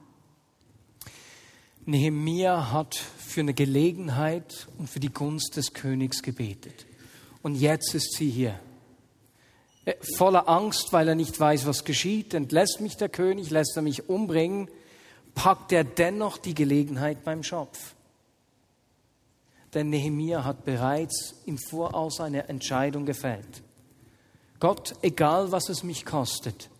Nehemia 1.86 2.72
hat 2.72 2.94
für 2.94 3.40
eine 3.40 3.52
Gelegenheit 3.52 4.68
und 4.78 4.88
für 4.88 5.00
die 5.00 5.12
Gunst 5.12 5.56
des 5.56 5.74
Königs 5.74 6.22
gebetet. 6.22 6.86
Und 7.42 7.56
jetzt 7.56 7.94
ist 7.94 8.14
sie 8.16 8.30
hier. 8.30 8.58
Äh, 9.84 9.94
voller 10.16 10.48
Angst, 10.48 10.92
weil 10.92 11.08
er 11.08 11.14
nicht 11.14 11.38
weiß, 11.38 11.66
was 11.66 11.84
geschieht, 11.84 12.32
entlässt 12.32 12.80
mich 12.80 12.96
der 12.96 13.10
König, 13.10 13.50
lässt 13.50 13.76
er 13.76 13.82
mich 13.82 14.08
umbringen, 14.08 14.68
packt 15.34 15.72
er 15.72 15.84
dennoch 15.84 16.38
die 16.38 16.54
Gelegenheit 16.54 17.22
beim 17.24 17.42
Schopf 17.42 17.94
denn 19.74 19.90
Nehemia 19.90 20.44
hat 20.44 20.64
bereits 20.64 21.34
im 21.46 21.58
Voraus 21.58 22.20
eine 22.20 22.48
Entscheidung 22.48 23.04
gefällt. 23.04 23.62
Gott, 24.60 24.94
egal 25.02 25.52
was 25.52 25.68
es 25.68 25.82
mich 25.82 26.04
kostet, 26.04 26.70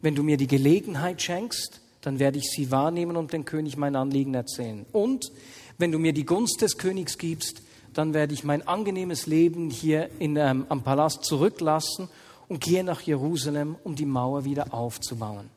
wenn 0.00 0.14
du 0.14 0.22
mir 0.22 0.36
die 0.36 0.46
Gelegenheit 0.46 1.20
schenkst, 1.20 1.80
dann 2.00 2.18
werde 2.18 2.38
ich 2.38 2.50
sie 2.50 2.70
wahrnehmen 2.70 3.16
und 3.16 3.32
dem 3.32 3.44
König 3.44 3.76
mein 3.76 3.96
Anliegen 3.96 4.34
erzählen. 4.34 4.86
Und 4.92 5.30
wenn 5.76 5.92
du 5.92 5.98
mir 5.98 6.12
die 6.12 6.24
Gunst 6.24 6.62
des 6.62 6.78
Königs 6.78 7.18
gibst, 7.18 7.62
dann 7.92 8.14
werde 8.14 8.32
ich 8.32 8.44
mein 8.44 8.66
angenehmes 8.66 9.26
Leben 9.26 9.68
hier 9.68 10.08
in, 10.18 10.36
ähm, 10.36 10.64
am 10.68 10.82
Palast 10.82 11.24
zurücklassen 11.24 12.08
und 12.48 12.60
gehe 12.60 12.84
nach 12.84 13.00
Jerusalem, 13.00 13.76
um 13.84 13.96
die 13.96 14.06
Mauer 14.06 14.44
wieder 14.44 14.72
aufzubauen. 14.72 15.50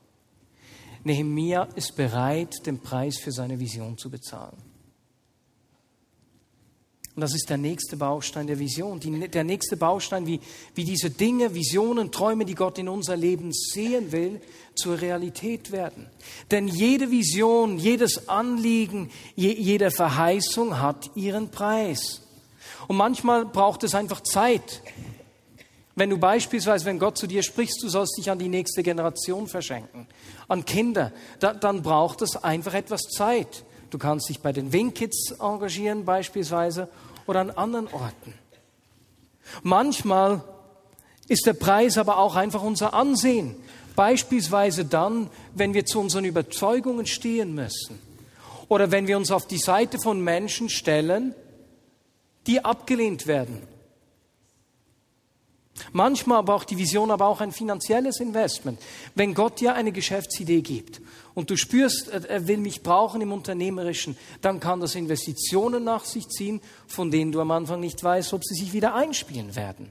Nehemia 1.04 1.68
ist 1.76 1.96
bereit, 1.96 2.66
den 2.66 2.80
Preis 2.80 3.20
für 3.20 3.32
seine 3.32 3.60
Vision 3.60 3.98
zu 3.98 4.10
bezahlen. 4.10 4.73
Und 7.16 7.22
das 7.22 7.36
ist 7.36 7.50
der 7.50 7.58
nächste 7.58 7.96
Baustein 7.96 8.48
der 8.48 8.58
Vision, 8.58 9.00
die, 9.00 9.28
der 9.28 9.44
nächste 9.44 9.78
Baustein, 9.78 10.26
wie, 10.26 10.40
wie 10.74 10.84
diese 10.84 11.12
Dinge, 11.12 11.54
Visionen, 11.54 12.12
Träume, 12.12 12.44
die 12.44 12.56
Gott 12.56 12.80
in 12.80 12.90
unser 12.90 13.16
Leben 13.16 13.54
sehen 13.54 14.12
will, 14.12 14.42
zur 14.74 15.00
Realität 15.00 15.72
werden. 15.72 16.08
Denn 16.50 16.68
jede 16.68 17.12
Vision, 17.12 17.78
jedes 17.78 18.28
Anliegen, 18.30 19.12
je, 19.36 19.54
jede 19.54 19.92
Verheißung 19.92 20.80
hat 20.80 21.12
ihren 21.16 21.50
Preis. 21.50 22.22
Und 22.88 22.98
manchmal 22.98 23.46
braucht 23.46 23.84
es 23.84 23.94
einfach 23.94 24.22
Zeit. 24.22 24.82
Wenn 25.96 26.10
du 26.10 26.18
beispielsweise, 26.18 26.86
wenn 26.86 26.98
Gott 26.98 27.20
zu 27.20 27.28
dir 27.28 27.44
spricht, 27.44 27.76
du 27.84 27.90
sollst 27.90 28.18
dich 28.18 28.32
an 28.32 28.40
die 28.40 28.50
nächste 28.50 28.82
Generation 28.82 29.46
verschenken, 29.48 30.08
an 30.48 30.66
Kinder, 30.66 31.12
da, 31.40 31.54
dann 31.54 31.84
braucht 31.84 32.24
es 32.24 32.36
einfach 32.36 32.74
etwas 32.74 33.02
Zeit. 33.02 33.64
Du 33.94 34.00
kannst 34.00 34.28
dich 34.28 34.40
bei 34.40 34.52
den 34.52 34.74
Wingkids 34.74 35.36
engagieren 35.40 36.04
beispielsweise 36.04 36.90
oder 37.28 37.42
an 37.42 37.52
anderen 37.52 37.88
Orten. 37.94 38.34
Manchmal 39.62 40.44
ist 41.28 41.46
der 41.46 41.54
Preis 41.54 42.00
aber 42.00 42.18
auch 42.18 42.36
einfach 42.36 42.64
unser 42.64 42.96
Ansehen. 42.96 43.56
Beispielsweise 43.96 44.86
dann, 44.86 45.30
wenn 45.54 45.76
wir 45.76 45.86
zu 45.86 46.00
unseren 46.00 46.26
Überzeugungen 46.26 47.06
stehen 47.06 47.54
müssen. 47.54 48.00
Oder 48.68 48.90
wenn 48.90 49.06
wir 49.06 49.16
uns 49.16 49.30
auf 49.30 49.46
die 49.46 49.60
Seite 49.60 50.00
von 50.00 50.24
Menschen 50.24 50.70
stellen, 50.70 51.36
die 52.48 52.66
abgelehnt 52.66 53.28
werden. 53.28 53.62
Manchmal 55.92 56.44
braucht 56.44 56.70
die 56.70 56.78
Vision 56.78 57.12
aber 57.12 57.28
auch 57.28 57.42
ein 57.42 57.52
finanzielles 57.52 58.20
Investment. 58.20 58.80
Wenn 59.16 59.34
Gott 59.34 59.60
dir 59.60 59.74
eine 59.74 59.92
Geschäftsidee 59.92 60.62
gibt 60.62 61.02
und 61.34 61.50
du 61.50 61.58
spürst, 61.58 62.10
er 62.10 62.48
will 62.48 62.58
mich 62.58 62.84
brauchen 62.84 63.22
im 63.22 63.32
Unternehmerischen, 63.32 64.16
dann 64.42 64.60
kann 64.60 64.80
das 64.80 64.96
Investitionen 64.96 65.84
nach 65.84 66.06
sich 66.06 66.28
ziehen, 66.30 66.62
von 66.88 67.10
denen 67.10 67.32
du 67.32 67.42
am 67.42 67.52
Anfang 67.52 67.80
nicht 67.80 68.04
weißt, 68.04 68.34
ob 68.34 68.44
sie 68.44 68.56
sich 68.56 68.74
wieder 68.74 68.94
einspielen 68.94 69.56
werden. 69.56 69.90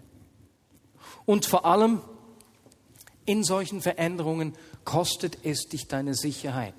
Und 1.25 1.47
vor 1.47 1.65
allem, 1.67 2.01
in 3.25 3.45
solchen 3.45 3.81
Veränderungen 3.81 4.55
kostet 4.85 5.39
es 5.45 5.69
dich 5.69 5.89
deine 5.89 6.15
Sicherheit. 6.15 6.75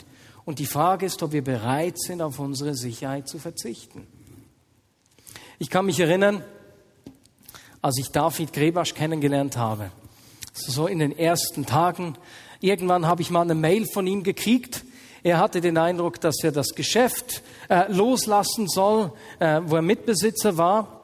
Und 0.46 0.60
die 0.60 0.66
Frage 0.66 1.06
ist, 1.06 1.24
ob 1.24 1.32
wir 1.32 1.44
bereit 1.44 2.00
sind, 2.00 2.22
auf 2.22 2.40
unsere 2.40 2.76
Sicherheit 2.76 3.30
zu 3.30 3.40
verzichten. 3.40 4.08
Ich 5.60 5.70
kann 5.70 5.86
mich 5.86 6.00
erinnern, 6.00 6.44
als 7.84 7.98
ich 8.00 8.10
David 8.12 8.54
Grebasch 8.54 8.96
kennengelernt 8.96 9.58
habe. 9.58 9.92
So 10.54 10.88
in 10.88 11.00
den 11.00 11.16
ersten 11.16 11.66
Tagen. 11.66 12.18
Irgendwann 12.62 13.06
habe 13.06 13.22
ich 13.22 13.30
mal 13.30 13.42
eine 13.42 13.56
Mail 13.56 13.86
von 13.86 14.08
ihm 14.08 14.24
gekriegt. 14.24 14.86
Er 15.22 15.38
hatte 15.38 15.60
den 15.60 15.78
Eindruck, 15.78 16.22
dass 16.22 16.44
er 16.44 16.54
das 16.54 16.70
Geschäft 16.70 17.44
äh, 17.70 17.92
loslassen 17.92 18.70
soll, 18.70 19.12
äh, 19.40 19.60
wo 19.66 19.76
er 19.76 19.82
Mitbesitzer 19.82 20.58
war. 20.58 21.02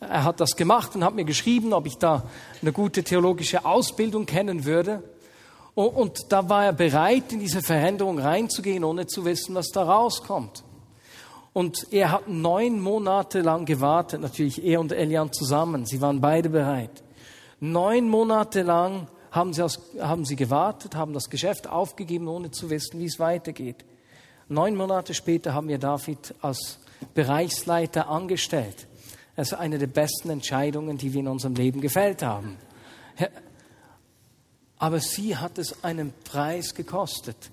Er 0.00 0.24
hat 0.24 0.40
das 0.40 0.56
gemacht 0.56 0.96
und 0.96 1.04
hat 1.04 1.14
mir 1.14 1.24
geschrieben, 1.24 1.72
ob 1.72 1.86
ich 1.86 1.98
da 1.98 2.24
eine 2.62 2.72
gute 2.72 3.04
theologische 3.04 3.64
Ausbildung 3.64 4.26
kennen 4.26 4.64
würde. 4.64 5.04
Und, 5.74 5.88
und 5.88 6.32
da 6.32 6.48
war 6.48 6.64
er 6.64 6.72
bereit, 6.72 7.32
in 7.32 7.38
diese 7.38 7.62
Veränderung 7.62 8.18
reinzugehen, 8.18 8.82
ohne 8.82 9.06
zu 9.06 9.24
wissen, 9.24 9.54
was 9.54 9.68
da 9.68 9.84
rauskommt. 9.84 10.64
Und 11.58 11.92
er 11.92 12.12
hat 12.12 12.28
neun 12.28 12.78
Monate 12.80 13.40
lang 13.40 13.64
gewartet, 13.64 14.20
natürlich 14.20 14.62
er 14.64 14.78
und 14.78 14.92
Elian 14.92 15.32
zusammen. 15.32 15.86
Sie 15.86 16.00
waren 16.00 16.20
beide 16.20 16.50
bereit. 16.50 17.02
Neun 17.58 18.08
Monate 18.08 18.62
lang 18.62 19.08
haben 19.32 19.52
sie, 19.52 19.64
aus, 19.64 19.80
haben 19.98 20.24
sie 20.24 20.36
gewartet, 20.36 20.94
haben 20.94 21.14
das 21.14 21.28
Geschäft 21.28 21.66
aufgegeben, 21.66 22.28
ohne 22.28 22.52
zu 22.52 22.70
wissen, 22.70 23.00
wie 23.00 23.06
es 23.06 23.18
weitergeht. 23.18 23.84
Neun 24.46 24.76
Monate 24.76 25.14
später 25.14 25.52
haben 25.52 25.66
wir 25.66 25.78
David 25.78 26.32
als 26.42 26.78
Bereichsleiter 27.14 28.08
angestellt. 28.08 28.86
Das 29.34 29.50
ist 29.50 29.58
eine 29.58 29.78
der 29.78 29.88
besten 29.88 30.30
Entscheidungen, 30.30 30.96
die 30.96 31.12
wir 31.12 31.22
in 31.22 31.26
unserem 31.26 31.56
Leben 31.56 31.80
gefällt 31.80 32.22
haben. 32.22 32.56
Aber 34.78 35.00
sie 35.00 35.36
hat 35.36 35.58
es 35.58 35.82
einen 35.82 36.12
Preis 36.22 36.76
gekostet, 36.76 37.50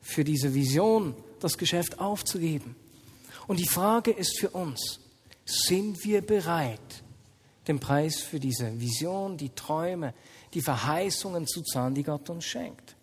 für 0.00 0.24
diese 0.24 0.54
Vision 0.54 1.14
das 1.38 1.56
Geschäft 1.56 2.00
aufzugeben. 2.00 2.74
Und 3.46 3.58
die 3.58 3.68
Frage 3.68 4.10
ist 4.10 4.38
für 4.38 4.50
uns, 4.50 5.00
sind 5.44 6.04
wir 6.04 6.22
bereit, 6.22 7.02
den 7.68 7.80
Preis 7.80 8.20
für 8.20 8.40
diese 8.40 8.80
Vision, 8.80 9.36
die 9.36 9.50
Träume, 9.50 10.14
die 10.54 10.62
Verheißungen 10.62 11.46
zu 11.46 11.62
zahlen, 11.62 11.94
die 11.94 12.02
Gott 12.02 12.30
uns 12.30 12.44
schenkt? 12.44 12.96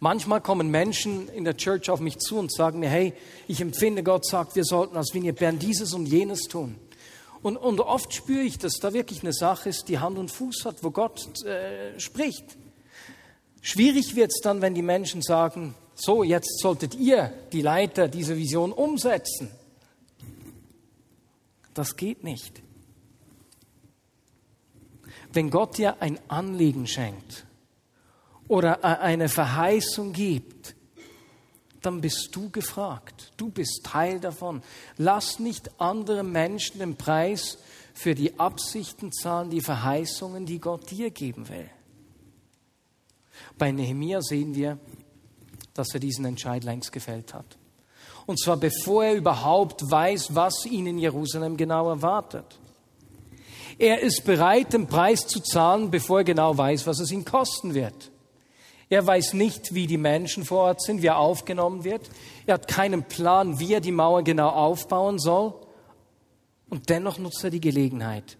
Manchmal 0.00 0.40
kommen 0.40 0.68
Menschen 0.68 1.28
in 1.28 1.44
der 1.44 1.56
Church 1.56 1.88
auf 1.88 2.00
mich 2.00 2.18
zu 2.18 2.36
und 2.36 2.52
sagen 2.52 2.80
mir, 2.80 2.88
hey, 2.88 3.12
ich 3.46 3.60
empfinde, 3.60 4.02
Gott 4.02 4.26
sagt, 4.26 4.56
wir 4.56 4.64
sollten 4.64 4.96
als 4.96 5.14
Vignette 5.14 5.38
Bern 5.38 5.60
dieses 5.60 5.94
und 5.94 6.06
jenes 6.06 6.42
tun. 6.42 6.76
Und, 7.40 7.56
und 7.56 7.80
oft 7.80 8.12
spüre 8.12 8.42
ich, 8.42 8.58
dass 8.58 8.74
da 8.80 8.92
wirklich 8.92 9.22
eine 9.22 9.32
Sache 9.32 9.68
ist, 9.68 9.88
die 9.88 9.98
Hand 9.98 10.18
und 10.18 10.30
Fuß 10.30 10.64
hat, 10.64 10.82
wo 10.82 10.90
Gott 10.90 11.44
äh, 11.44 11.98
spricht. 12.00 12.56
Schwierig 13.60 14.16
wird 14.16 14.32
es 14.32 14.40
dann, 14.40 14.60
wenn 14.60 14.74
die 14.74 14.82
Menschen 14.82 15.22
sagen, 15.22 15.74
so, 15.94 16.22
jetzt 16.22 16.60
solltet 16.60 16.94
ihr, 16.94 17.32
die 17.52 17.62
Leiter, 17.62 18.08
diese 18.08 18.36
Vision 18.36 18.72
umsetzen. 18.72 19.50
Das 21.74 21.96
geht 21.96 22.24
nicht. 22.24 22.62
Wenn 25.32 25.50
Gott 25.50 25.78
dir 25.78 26.02
ein 26.02 26.18
Anliegen 26.28 26.86
schenkt 26.86 27.46
oder 28.48 28.84
eine 28.84 29.28
Verheißung 29.28 30.12
gibt, 30.12 30.74
dann 31.80 32.00
bist 32.00 32.30
du 32.32 32.50
gefragt. 32.50 33.32
Du 33.36 33.50
bist 33.50 33.80
Teil 33.84 34.20
davon. 34.20 34.62
Lass 34.98 35.38
nicht 35.38 35.80
andere 35.80 36.22
Menschen 36.22 36.78
den 36.78 36.96
Preis 36.96 37.58
für 37.94 38.14
die 38.14 38.38
Absichten 38.38 39.12
zahlen, 39.12 39.50
die 39.50 39.60
Verheißungen, 39.60 40.46
die 40.46 40.60
Gott 40.60 40.90
dir 40.90 41.10
geben 41.10 41.48
will. 41.48 41.68
Bei 43.58 43.72
Nehemia 43.72 44.20
sehen 44.22 44.54
wir, 44.54 44.78
dass 45.74 45.94
er 45.94 46.00
diesen 46.00 46.24
Entscheid 46.24 46.64
längst 46.64 46.92
gefällt 46.92 47.34
hat. 47.34 47.58
Und 48.26 48.40
zwar 48.40 48.56
bevor 48.56 49.04
er 49.04 49.14
überhaupt 49.14 49.90
weiß, 49.90 50.34
was 50.34 50.66
ihn 50.66 50.86
in 50.86 50.98
Jerusalem 50.98 51.56
genau 51.56 51.88
erwartet. 51.88 52.58
Er 53.78 54.00
ist 54.00 54.24
bereit, 54.24 54.72
den 54.72 54.86
Preis 54.86 55.26
zu 55.26 55.40
zahlen, 55.40 55.90
bevor 55.90 56.18
er 56.18 56.24
genau 56.24 56.56
weiß, 56.56 56.86
was 56.86 57.00
es 57.00 57.10
ihn 57.10 57.24
kosten 57.24 57.74
wird. 57.74 58.10
Er 58.92 59.06
weiß 59.06 59.32
nicht, 59.32 59.72
wie 59.72 59.86
die 59.86 59.96
Menschen 59.96 60.44
vor 60.44 60.64
Ort 60.64 60.82
sind, 60.82 61.00
wie 61.00 61.06
er 61.06 61.16
aufgenommen 61.16 61.82
wird. 61.82 62.10
Er 62.44 62.54
hat 62.54 62.68
keinen 62.68 63.04
Plan, 63.04 63.58
wie 63.58 63.72
er 63.72 63.80
die 63.80 63.90
Mauer 63.90 64.22
genau 64.22 64.50
aufbauen 64.50 65.18
soll. 65.18 65.54
Und 66.68 66.90
dennoch 66.90 67.16
nutzt 67.16 67.42
er 67.42 67.48
die 67.48 67.60
Gelegenheit, 67.60 68.36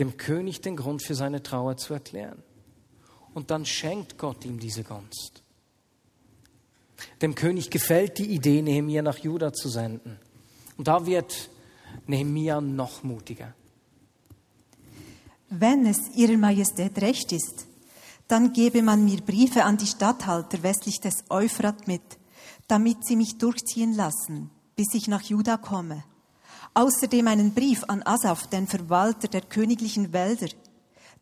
dem 0.00 0.16
König 0.16 0.60
den 0.60 0.74
Grund 0.74 1.02
für 1.02 1.14
seine 1.14 1.44
Trauer 1.44 1.76
zu 1.76 1.94
erklären. 1.94 2.42
Und 3.34 3.52
dann 3.52 3.64
schenkt 3.64 4.18
Gott 4.18 4.44
ihm 4.44 4.58
diese 4.58 4.82
Gunst. 4.82 5.43
Dem 7.22 7.34
König 7.34 7.70
gefällt 7.70 8.18
die 8.18 8.26
Idee, 8.26 8.62
Nehemia 8.62 9.02
nach 9.02 9.18
Juda 9.18 9.52
zu 9.52 9.68
senden. 9.68 10.18
Und 10.76 10.88
da 10.88 11.06
wird 11.06 11.50
Nehemia 12.06 12.60
noch 12.60 13.02
mutiger. 13.02 13.54
Wenn 15.50 15.86
es 15.86 15.98
Ihrer 16.16 16.36
Majestät 16.36 17.00
recht 17.00 17.32
ist, 17.32 17.66
dann 18.28 18.52
gebe 18.52 18.82
man 18.82 19.04
mir 19.04 19.20
Briefe 19.20 19.64
an 19.64 19.76
die 19.76 19.86
Statthalter 19.86 20.62
westlich 20.62 21.00
des 21.00 21.24
Euphrat 21.28 21.86
mit, 21.86 22.02
damit 22.66 23.04
sie 23.06 23.16
mich 23.16 23.38
durchziehen 23.38 23.94
lassen, 23.94 24.50
bis 24.76 24.94
ich 24.94 25.08
nach 25.08 25.22
Juda 25.22 25.56
komme. 25.56 26.04
Außerdem 26.72 27.28
einen 27.28 27.54
Brief 27.54 27.84
an 27.86 28.02
Asaf, 28.02 28.48
den 28.48 28.66
Verwalter 28.66 29.28
der 29.28 29.42
königlichen 29.42 30.12
Wälder, 30.12 30.48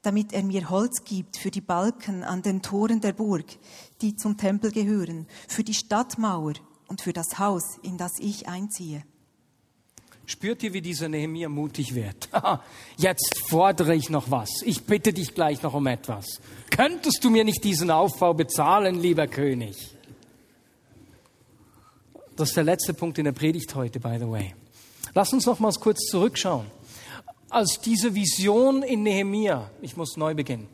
damit 0.02 0.32
er 0.32 0.42
mir 0.42 0.68
Holz 0.68 1.04
gibt 1.04 1.36
für 1.36 1.50
die 1.50 1.60
Balken 1.60 2.24
an 2.24 2.42
den 2.42 2.60
Toren 2.60 3.00
der 3.00 3.12
Burg, 3.12 3.46
die 4.00 4.16
zum 4.16 4.36
Tempel 4.36 4.72
gehören, 4.72 5.26
für 5.48 5.62
die 5.62 5.74
Stadtmauer 5.74 6.54
und 6.88 7.00
für 7.00 7.12
das 7.12 7.38
Haus, 7.38 7.78
in 7.82 7.96
das 7.96 8.18
ich 8.18 8.48
einziehe. 8.48 9.04
Spürt 10.26 10.62
ihr, 10.62 10.72
wie 10.72 10.80
dieser 10.80 11.08
Nehemiah 11.08 11.48
mutig 11.48 11.94
wird? 11.94 12.28
Jetzt 12.96 13.40
fordere 13.48 13.94
ich 13.94 14.08
noch 14.08 14.30
was. 14.30 14.50
Ich 14.64 14.84
bitte 14.84 15.12
dich 15.12 15.34
gleich 15.34 15.62
noch 15.62 15.74
um 15.74 15.86
etwas. 15.86 16.40
Könntest 16.70 17.24
du 17.24 17.30
mir 17.30 17.44
nicht 17.44 17.64
diesen 17.64 17.90
Aufbau 17.90 18.32
bezahlen, 18.32 19.00
lieber 19.00 19.26
König? 19.26 19.96
Das 22.36 22.50
ist 22.50 22.56
der 22.56 22.64
letzte 22.64 22.94
Punkt 22.94 23.18
in 23.18 23.24
der 23.24 23.32
Predigt 23.32 23.74
heute, 23.74 24.00
by 24.00 24.16
the 24.18 24.28
way. 24.28 24.54
Lass 25.14 25.32
uns 25.32 25.44
noch 25.44 25.58
mal 25.58 25.72
kurz 25.72 26.06
zurückschauen 26.06 26.66
als 27.52 27.80
diese 27.80 28.14
Vision 28.14 28.82
in 28.82 29.02
Nehemia, 29.02 29.70
ich 29.82 29.96
muss 29.96 30.16
neu 30.16 30.34
beginnen, 30.34 30.68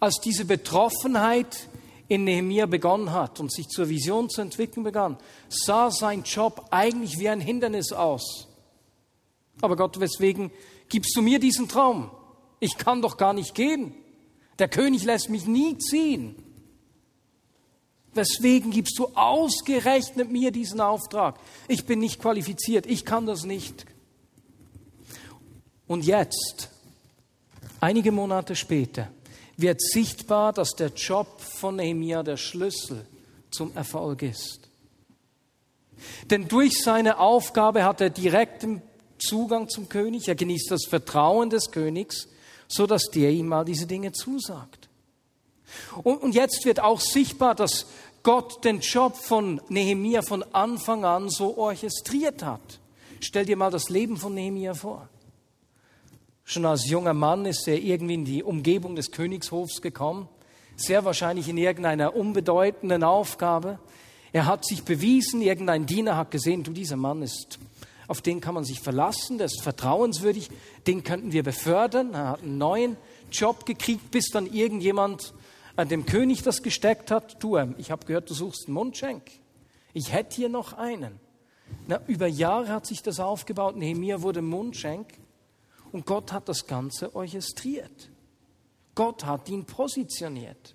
als 0.00 0.20
diese 0.20 0.44
Betroffenheit 0.44 1.68
in 2.08 2.24
Nehemia 2.24 2.66
begonnen 2.66 3.12
hat 3.12 3.40
und 3.40 3.52
sich 3.52 3.68
zur 3.68 3.88
Vision 3.88 4.28
zu 4.28 4.40
entwickeln 4.40 4.82
begann, 4.82 5.18
sah 5.48 5.90
sein 5.90 6.24
Job 6.24 6.66
eigentlich 6.70 7.18
wie 7.18 7.28
ein 7.28 7.40
Hindernis 7.40 7.92
aus. 7.92 8.48
Aber 9.60 9.76
Gott, 9.76 10.00
weswegen 10.00 10.50
gibst 10.88 11.16
du 11.16 11.22
mir 11.22 11.38
diesen 11.38 11.68
Traum? 11.68 12.10
Ich 12.60 12.76
kann 12.76 13.02
doch 13.02 13.16
gar 13.16 13.32
nicht 13.32 13.54
gehen. 13.54 13.94
Der 14.58 14.68
König 14.68 15.04
lässt 15.04 15.30
mich 15.30 15.46
nie 15.46 15.78
ziehen. 15.78 16.36
Weswegen 18.14 18.70
gibst 18.70 18.98
du 18.98 19.08
ausgerechnet 19.14 20.32
mir 20.32 20.50
diesen 20.50 20.80
Auftrag? 20.80 21.38
Ich 21.68 21.84
bin 21.86 21.98
nicht 21.98 22.20
qualifiziert, 22.20 22.86
ich 22.86 23.04
kann 23.04 23.26
das 23.26 23.44
nicht. 23.44 23.86
Und 25.86 26.04
jetzt, 26.04 26.68
einige 27.80 28.12
Monate 28.12 28.56
später, 28.56 29.08
wird 29.56 29.80
sichtbar, 29.80 30.52
dass 30.52 30.72
der 30.72 30.88
Job 30.88 31.40
von 31.40 31.76
Nehemia 31.76 32.22
der 32.22 32.36
Schlüssel 32.36 33.06
zum 33.50 33.74
Erfolg 33.74 34.22
ist. 34.22 34.68
Denn 36.30 36.46
durch 36.48 36.82
seine 36.82 37.18
Aufgabe 37.18 37.84
hat 37.84 38.00
er 38.00 38.10
direkten 38.10 38.82
Zugang 39.18 39.68
zum 39.68 39.88
König, 39.88 40.28
er 40.28 40.34
genießt 40.34 40.70
das 40.70 40.84
Vertrauen 40.86 41.48
des 41.48 41.70
Königs, 41.70 42.28
so 42.68 42.86
dass 42.86 43.04
der 43.10 43.30
ihm 43.30 43.48
mal 43.48 43.64
diese 43.64 43.86
Dinge 43.86 44.12
zusagt. 44.12 44.88
Und, 46.02 46.22
und 46.22 46.34
jetzt 46.34 46.64
wird 46.64 46.80
auch 46.80 47.00
sichtbar, 47.00 47.54
dass 47.54 47.86
Gott 48.22 48.64
den 48.64 48.80
Job 48.80 49.16
von 49.16 49.60
Nehemia 49.68 50.20
von 50.22 50.42
Anfang 50.52 51.04
an 51.04 51.30
so 51.30 51.56
orchestriert 51.56 52.42
hat. 52.42 52.80
Stell 53.20 53.46
dir 53.46 53.56
mal 53.56 53.70
das 53.70 53.88
Leben 53.88 54.16
von 54.16 54.34
Nehemia 54.34 54.74
vor. 54.74 55.08
Schon 56.48 56.64
als 56.64 56.88
junger 56.88 57.12
Mann 57.12 57.44
ist 57.44 57.66
er 57.66 57.76
irgendwie 57.76 58.14
in 58.14 58.24
die 58.24 58.44
Umgebung 58.44 58.94
des 58.94 59.10
Königshofs 59.10 59.82
gekommen, 59.82 60.28
sehr 60.76 61.04
wahrscheinlich 61.04 61.48
in 61.48 61.58
irgendeiner 61.58 62.14
unbedeutenden 62.14 63.02
Aufgabe. 63.02 63.80
Er 64.32 64.46
hat 64.46 64.64
sich 64.64 64.84
bewiesen, 64.84 65.42
irgendein 65.42 65.86
Diener 65.86 66.16
hat 66.16 66.30
gesehen, 66.30 66.62
du, 66.62 66.70
dieser 66.70 66.94
Mann 66.94 67.22
ist, 67.22 67.58
auf 68.06 68.22
den 68.22 68.40
kann 68.40 68.54
man 68.54 68.62
sich 68.62 68.78
verlassen, 68.78 69.38
der 69.38 69.46
ist 69.46 69.60
vertrauenswürdig, 69.60 70.48
den 70.86 71.02
könnten 71.02 71.32
wir 71.32 71.42
befördern. 71.42 72.14
Er 72.14 72.28
hat 72.28 72.42
einen 72.42 72.58
neuen 72.58 72.96
Job 73.32 73.66
gekriegt, 73.66 74.12
bis 74.12 74.28
dann 74.28 74.46
irgendjemand 74.46 75.34
an 75.74 75.88
dem 75.88 76.06
König 76.06 76.44
das 76.44 76.62
gesteckt 76.62 77.10
hat. 77.10 77.42
Du, 77.42 77.56
ähm, 77.56 77.74
ich 77.76 77.90
habe 77.90 78.06
gehört, 78.06 78.30
du 78.30 78.34
suchst 78.34 78.68
einen 78.68 78.74
Mundschenk. 78.74 79.24
Ich 79.94 80.12
hätte 80.12 80.36
hier 80.36 80.48
noch 80.48 80.74
einen. 80.74 81.18
Na, 81.88 82.00
über 82.06 82.28
Jahre 82.28 82.68
hat 82.68 82.86
sich 82.86 83.02
das 83.02 83.18
aufgebaut. 83.18 83.76
Nehemiah 83.76 84.22
wurde 84.22 84.42
Mundschenk 84.42 85.08
und 85.92 86.06
Gott 86.06 86.32
hat 86.32 86.48
das 86.48 86.66
Ganze 86.66 87.14
orchestriert. 87.14 88.10
Gott 88.94 89.24
hat 89.24 89.48
ihn 89.48 89.64
positioniert. 89.64 90.74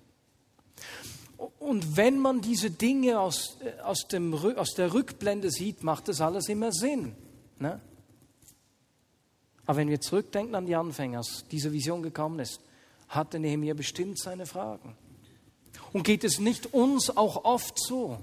Und 1.58 1.96
wenn 1.96 2.18
man 2.18 2.40
diese 2.40 2.70
Dinge 2.70 3.18
aus, 3.18 3.56
äh, 3.60 3.80
aus, 3.82 4.06
dem, 4.06 4.34
aus 4.34 4.74
der 4.74 4.94
Rückblende 4.94 5.50
sieht, 5.50 5.82
macht 5.82 6.08
das 6.08 6.20
alles 6.20 6.48
immer 6.48 6.72
Sinn. 6.72 7.16
Ne? 7.58 7.80
Aber 9.66 9.78
wenn 9.78 9.88
wir 9.88 10.00
zurückdenken 10.00 10.54
an 10.54 10.66
die 10.66 10.76
Anfänger, 10.76 11.18
als 11.18 11.44
diese 11.50 11.72
Vision 11.72 12.02
gekommen 12.02 12.38
ist, 12.38 12.60
hatte 13.08 13.38
Nehemiah 13.38 13.74
bestimmt 13.74 14.18
seine 14.18 14.46
Fragen. 14.46 14.96
Und 15.92 16.04
geht 16.04 16.24
es 16.24 16.38
nicht 16.38 16.72
uns 16.72 17.16
auch 17.16 17.44
oft 17.44 17.78
so? 17.78 18.18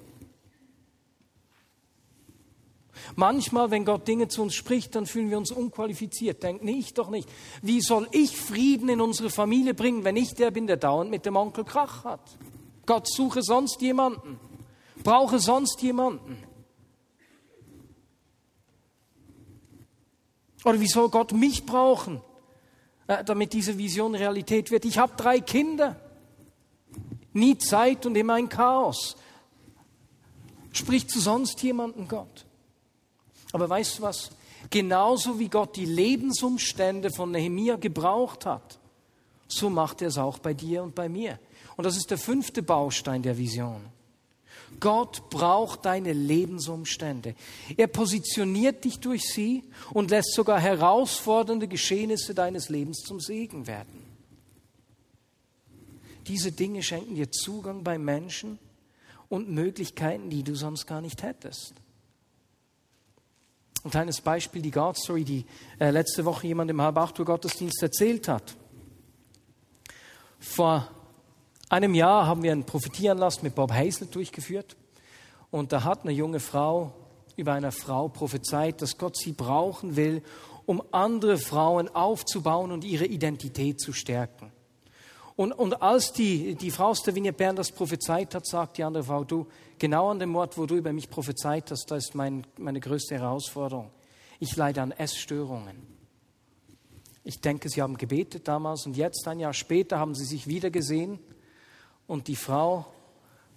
Manchmal, 3.16 3.72
wenn 3.72 3.86
Gott 3.86 4.08
Dinge 4.08 4.28
zu 4.28 4.42
uns 4.42 4.56
spricht, 4.56 4.96
dann 4.96 5.06
fühlen 5.06 5.30
wir 5.30 5.38
uns 5.38 5.52
unqualifiziert. 5.52 6.44
Denken, 6.44 6.66
nee, 6.66 6.80
ich 6.80 6.94
doch 6.94 7.10
nicht. 7.10 7.28
Wie 7.62 7.82
soll 7.82 8.08
ich 8.12 8.38
Frieden 8.38 8.90
in 8.90 9.02
unsere 9.02 9.30
Familie 9.30 9.74
bringen, 9.74 10.04
wenn 10.04 10.16
ich 10.16 10.34
der 10.36 10.52
bin, 10.52 10.68
der 10.68 10.78
dauernd 10.78 11.10
mit 11.10 11.26
dem 11.26 11.36
Onkel 11.36 11.64
Krach 11.64 12.04
hat? 12.04 12.38
Gott 12.86 13.08
suche 13.08 13.42
sonst 13.42 13.82
jemanden. 13.82 14.40
Brauche 15.04 15.40
sonst 15.40 15.82
jemanden. 15.82 16.38
Oder 20.66 20.80
wie 20.80 20.88
soll 20.88 21.10
Gott 21.10 21.32
mich 21.32 21.66
brauchen, 21.66 22.22
äh, 23.08 23.24
damit 23.24 23.54
diese 23.54 23.78
Vision 23.78 24.16
Realität 24.16 24.72
wird? 24.72 24.86
Ich 24.86 24.98
habe 24.98 25.14
drei 25.16 25.40
Kinder. 25.40 26.00
Nie 27.32 27.58
Zeit 27.58 28.06
und 28.06 28.16
immer 28.16 28.34
ein 28.34 28.50
Chaos. 28.50 29.16
Spricht 30.74 31.10
zu 31.10 31.20
sonst 31.20 31.62
jemanden 31.64 32.08
Gott? 32.08 32.46
Aber 33.52 33.70
weißt 33.70 34.00
du 34.00 34.04
was? 34.04 34.32
Genauso 34.70 35.40
wie 35.40 35.48
Gott 35.48 35.76
die 35.76 35.86
Lebensumstände 35.86 37.12
von 37.12 37.32
Nehemia 37.32 37.78
gebraucht 37.78 38.46
hat, 38.46 38.80
so 39.48 39.70
macht 39.70 40.02
er 40.02 40.10
es 40.10 40.18
auch 40.18 40.40
bei 40.40 40.54
dir 40.54 40.84
und 40.84 40.94
bei 40.94 41.10
mir. 41.10 41.40
Und 41.76 41.86
das 41.86 41.98
ist 41.98 42.12
der 42.12 42.18
fünfte 42.18 42.62
Baustein 42.62 43.24
der 43.24 43.38
Vision. 43.38 43.82
Gott 44.80 45.30
braucht 45.30 45.86
deine 45.86 46.14
Lebensumstände. 46.14 47.36
Er 47.76 47.88
positioniert 47.88 48.84
dich 48.86 49.00
durch 49.00 49.24
sie 49.24 49.64
und 49.94 50.12
lässt 50.12 50.34
sogar 50.34 50.60
herausfordernde 50.60 51.68
Geschehnisse 51.68 52.36
deines 52.36 52.70
Lebens 52.70 53.00
zum 53.00 53.20
Segen 53.20 53.66
werden. 53.66 54.06
Diese 56.28 56.52
Dinge 56.52 56.84
schenken 56.84 57.16
dir 57.16 57.32
Zugang 57.32 57.84
bei 57.84 57.98
Menschen 57.98 58.60
und 59.30 59.50
Möglichkeiten, 59.50 60.30
die 60.30 60.44
du 60.44 60.56
sonst 60.56 60.86
gar 60.86 61.02
nicht 61.02 61.24
hättest. 61.24 61.74
Ein 63.84 63.92
kleines 63.92 64.22
Beispiel, 64.22 64.62
die 64.62 64.72
God 64.72 64.98
Story, 64.98 65.24
die 65.24 65.46
äh, 65.80 65.92
letzte 65.92 66.26
Woche 66.26 66.48
jemand 66.48 66.70
im 66.70 66.82
halb 66.82 66.98
acht 66.98 67.18
Uhr 67.20 67.26
Gottesdienst 67.26 67.82
erzählt 67.82 68.28
hat. 68.28 68.56
Vor 70.40 70.90
einem 71.70 71.94
Jahr 71.96 72.26
haben 72.26 72.44
wir 72.44 72.52
einen 72.52 72.66
Prophetieranlass 72.66 73.42
mit 73.42 73.56
Bob 73.56 73.72
Hazel 73.72 74.08
durchgeführt. 74.08 74.76
Und 75.52 75.72
da 75.72 75.84
hat 75.84 76.04
eine 76.04 76.12
junge 76.12 76.40
Frau 76.40 76.94
über 77.36 77.54
eine 77.54 77.72
Frau 77.72 78.10
prophezeit, 78.10 78.82
dass 78.82 78.98
Gott 78.98 79.18
sie 79.18 79.32
brauchen 79.32 79.96
will, 79.96 80.22
um 80.66 80.84
andere 80.92 81.38
Frauen 81.38 81.88
aufzubauen 81.90 82.72
und 82.72 82.84
ihre 82.84 83.06
Identität 83.06 83.80
zu 83.80 83.94
stärken. 83.94 84.52
Und, 85.40 85.54
und 85.54 85.82
als 85.82 86.12
die, 86.12 86.56
die 86.56 86.70
Frau 86.70 86.88
aus 86.88 87.02
der 87.02 87.16
Vinie 87.16 87.32
Bern 87.32 87.56
das 87.56 87.72
prophezeit 87.72 88.36
hat, 88.36 88.46
sagt 88.46 88.78
die 88.78 88.84
andere 88.84 89.06
Frau, 89.06 89.24
du, 89.24 89.48
genau 89.78 90.10
an 90.10 90.20
dem 90.20 90.36
Ort, 90.36 90.58
wo 90.58 90.66
du 90.66 90.76
über 90.76 90.92
mich 90.92 91.10
prophezeit 91.10 91.72
hast, 91.72 91.90
da 91.90 91.96
ist 91.96 92.14
mein, 92.14 92.46
meine 92.58 92.82
größte 92.82 93.16
Herausforderung. 93.16 93.90
Ich 94.42 94.58
leide 94.58 94.82
an 94.82 94.92
Essstörungen. 94.92 95.78
Ich 97.24 97.40
denke, 97.40 97.70
sie 97.70 97.82
haben 97.82 97.96
gebetet 97.96 98.50
damals 98.50 98.86
und 98.86 98.98
jetzt, 98.98 99.26
ein 99.30 99.40
Jahr 99.40 99.54
später, 99.54 99.98
haben 99.98 100.14
sie 100.14 100.26
sich 100.26 100.46
wieder 100.46 100.72
gesehen 100.72 101.20
und 102.06 102.28
die 102.28 102.36
Frau 102.36 102.88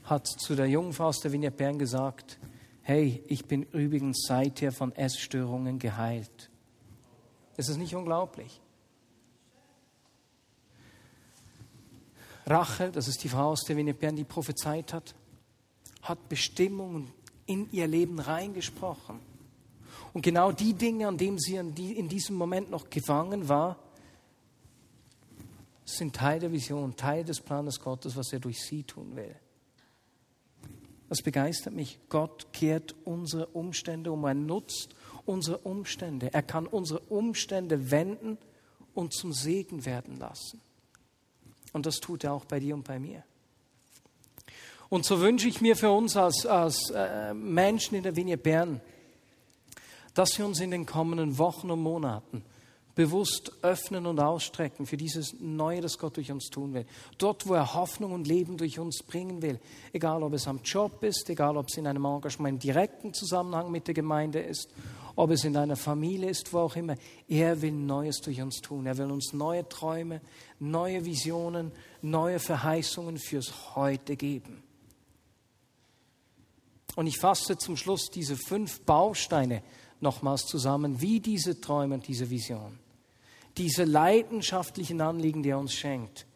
hat 0.05 0.29
zu 0.29 0.55
der 0.55 0.67
jungen 0.69 0.93
Frau 0.93 1.07
aus 1.07 1.19
der 1.19 1.33
Vinie 1.33 1.51
Bern 1.51 1.81
gesagt, 1.81 2.39
hey, 2.83 3.25
ich 3.27 3.47
bin 3.47 3.65
übrigens 3.65 4.25
seither 4.29 4.71
von 4.71 4.95
Essstörungen 4.95 5.81
geheilt. 5.81 6.49
Ist 7.57 7.71
es 7.71 7.77
nicht 7.77 7.97
unglaublich? 7.97 8.62
Rachel, 12.47 12.91
das 12.93 13.09
ist 13.09 13.23
die 13.23 13.29
Frau 13.29 13.51
aus 13.51 13.63
der 13.63 13.77
Vineperm, 13.77 14.17
die 14.17 14.25
prophezeit 14.25 14.93
hat, 14.93 15.15
hat 16.03 16.29
Bestimmungen 16.29 17.13
in 17.47 17.71
ihr 17.73 17.87
Leben 17.87 18.19
reingesprochen. 18.19 19.21
Und 20.13 20.23
genau 20.23 20.53
die 20.53 20.75
Dinge, 20.75 21.09
an 21.09 21.17
denen 21.17 21.39
sie 21.39 21.57
in 21.57 22.09
diesem 22.09 22.37
Moment 22.37 22.71
noch 22.71 22.91
gefangen 22.91 23.49
war, 23.49 23.79
sind 25.85 26.15
Teil 26.15 26.41
der 26.41 26.53
Vision, 26.53 26.97
Teil 26.97 27.25
des 27.25 27.41
Planes 27.41 27.81
Gottes, 27.81 28.17
was 28.17 28.33
er 28.33 28.41
durch 28.41 28.63
sie 28.63 28.83
tun 28.83 29.17
will. 29.17 29.35
Das 31.09 31.23
begeistert 31.23 31.75
mich. 31.75 31.99
Gott 32.09 32.53
kehrt 32.53 32.95
unsere 33.05 33.47
Umstände 33.49 34.13
um. 34.13 34.25
Er 34.25 34.35
nutzt 34.35 34.95
unsere 35.27 35.59
Umstände. 35.59 36.33
Er 36.33 36.43
kann 36.43 36.67
unsere 36.67 37.01
Umstände 37.01 37.91
wenden 37.91 38.39
und 38.95 39.13
zum 39.13 39.33
Segen 39.33 39.85
werden 39.85 40.19
lassen. 40.19 40.61
Und 41.73 41.87
das 41.87 41.97
tut 41.97 42.25
er 42.25 42.33
auch 42.33 42.45
bei 42.45 42.61
dir 42.61 42.75
und 42.75 42.85
bei 42.85 42.99
mir. 42.99 43.25
Und 44.89 45.07
so 45.07 45.21
wünsche 45.21 45.49
ich 45.49 45.61
mir 45.61 45.75
für 45.75 45.91
uns 45.91 46.17
als, 46.17 46.45
als 46.45 46.91
äh, 46.91 47.33
Menschen 47.33 47.95
in 47.95 48.03
der 48.03 48.15
Vinie 48.15 48.37
Bern, 48.37 48.81
dass 50.13 50.37
wir 50.37 50.45
uns 50.45 50.61
in 50.61 50.71
den 50.71 50.85
kommenden 50.85 51.39
Wochen 51.39 51.71
und 51.71 51.81
Monaten 51.81 52.45
bewusst 52.95 53.53
öffnen 53.63 54.05
und 54.05 54.21
ausstrecken 54.21 54.85
für 54.85 54.99
dieses 54.99 55.35
Neue, 55.41 55.81
das 55.81 55.97
Gott 55.97 56.19
durch 56.19 56.31
uns 56.31 56.51
tun 56.51 56.75
will. 56.75 56.85
Dort, 57.17 57.47
wo 57.47 57.55
er 57.55 57.73
Hoffnung 57.73 58.13
und 58.13 58.27
Leben 58.27 58.59
durch 58.59 58.79
uns 58.79 59.03
bringen 59.03 59.41
will. 59.41 59.59
Egal, 59.95 60.23
ob 60.23 60.35
es 60.35 60.47
am 60.47 60.61
Job 60.63 61.03
ist, 61.03 61.31
egal, 61.31 61.57
ob 61.57 61.69
es 61.69 61.79
in 61.79 61.87
einem 61.87 62.05
Engagement 62.05 62.57
im 62.57 62.59
direkten 62.59 63.15
Zusammenhang 63.15 63.71
mit 63.71 63.87
der 63.87 63.95
Gemeinde 63.95 64.41
ist 64.41 64.69
ob 65.17 65.31
es 65.31 65.45
in 65.45 65.53
deiner 65.53 65.77
Familie 65.77 66.31
ist, 66.31 66.53
wo 66.53 66.61
auch 66.61 66.77
immer. 66.77 66.97
Er 67.29 67.61
will 67.63 67.73
Neues 67.73 68.21
durch 68.21 68.41
uns 68.41 68.61
tun. 68.61 68.87
Er 68.87 68.97
will 68.99 69.11
uns 69.11 69.33
neue 69.33 69.69
Träume, 69.69 70.21
neue 70.59 71.05
Visionen, 71.05 71.73
neue 72.01 72.39
Verheißungen 72.39 73.19
fürs 73.19 73.75
Heute 73.75 74.17
geben. 74.17 74.63
Und 76.95 77.07
ich 77.07 77.19
fasse 77.19 77.57
zum 77.57 77.77
Schluss 77.77 78.11
diese 78.11 78.37
fünf 78.37 78.81
Bausteine 78.83 79.63
nochmals 80.01 80.45
zusammen, 80.47 81.01
wie 81.01 81.21
diese 81.21 81.61
Träume 81.61 81.95
und 81.95 82.07
diese 82.07 82.29
Vision, 82.29 82.79
diese 83.57 83.85
leidenschaftlichen 83.85 85.01
Anliegen, 85.01 85.43
die 85.43 85.51
er 85.51 85.59
uns 85.59 85.75
schenkt, 85.75 86.27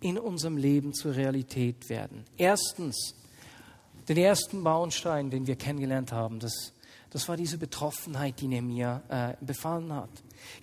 in 0.00 0.18
unserem 0.18 0.56
Leben 0.56 0.92
zur 0.92 1.14
Realität 1.14 1.88
werden. 1.88 2.24
Erstens, 2.36 3.14
den 4.08 4.16
ersten 4.16 4.64
Baustein, 4.64 5.30
den 5.30 5.46
wir 5.46 5.56
kennengelernt 5.56 6.12
haben, 6.12 6.40
das 6.40 6.72
das 7.12 7.28
war 7.28 7.36
diese 7.36 7.58
Betroffenheit, 7.58 8.40
die 8.40 8.48
Nehemiah 8.48 9.02
äh, 9.08 9.44
befallen 9.44 9.92
hat. 9.92 10.08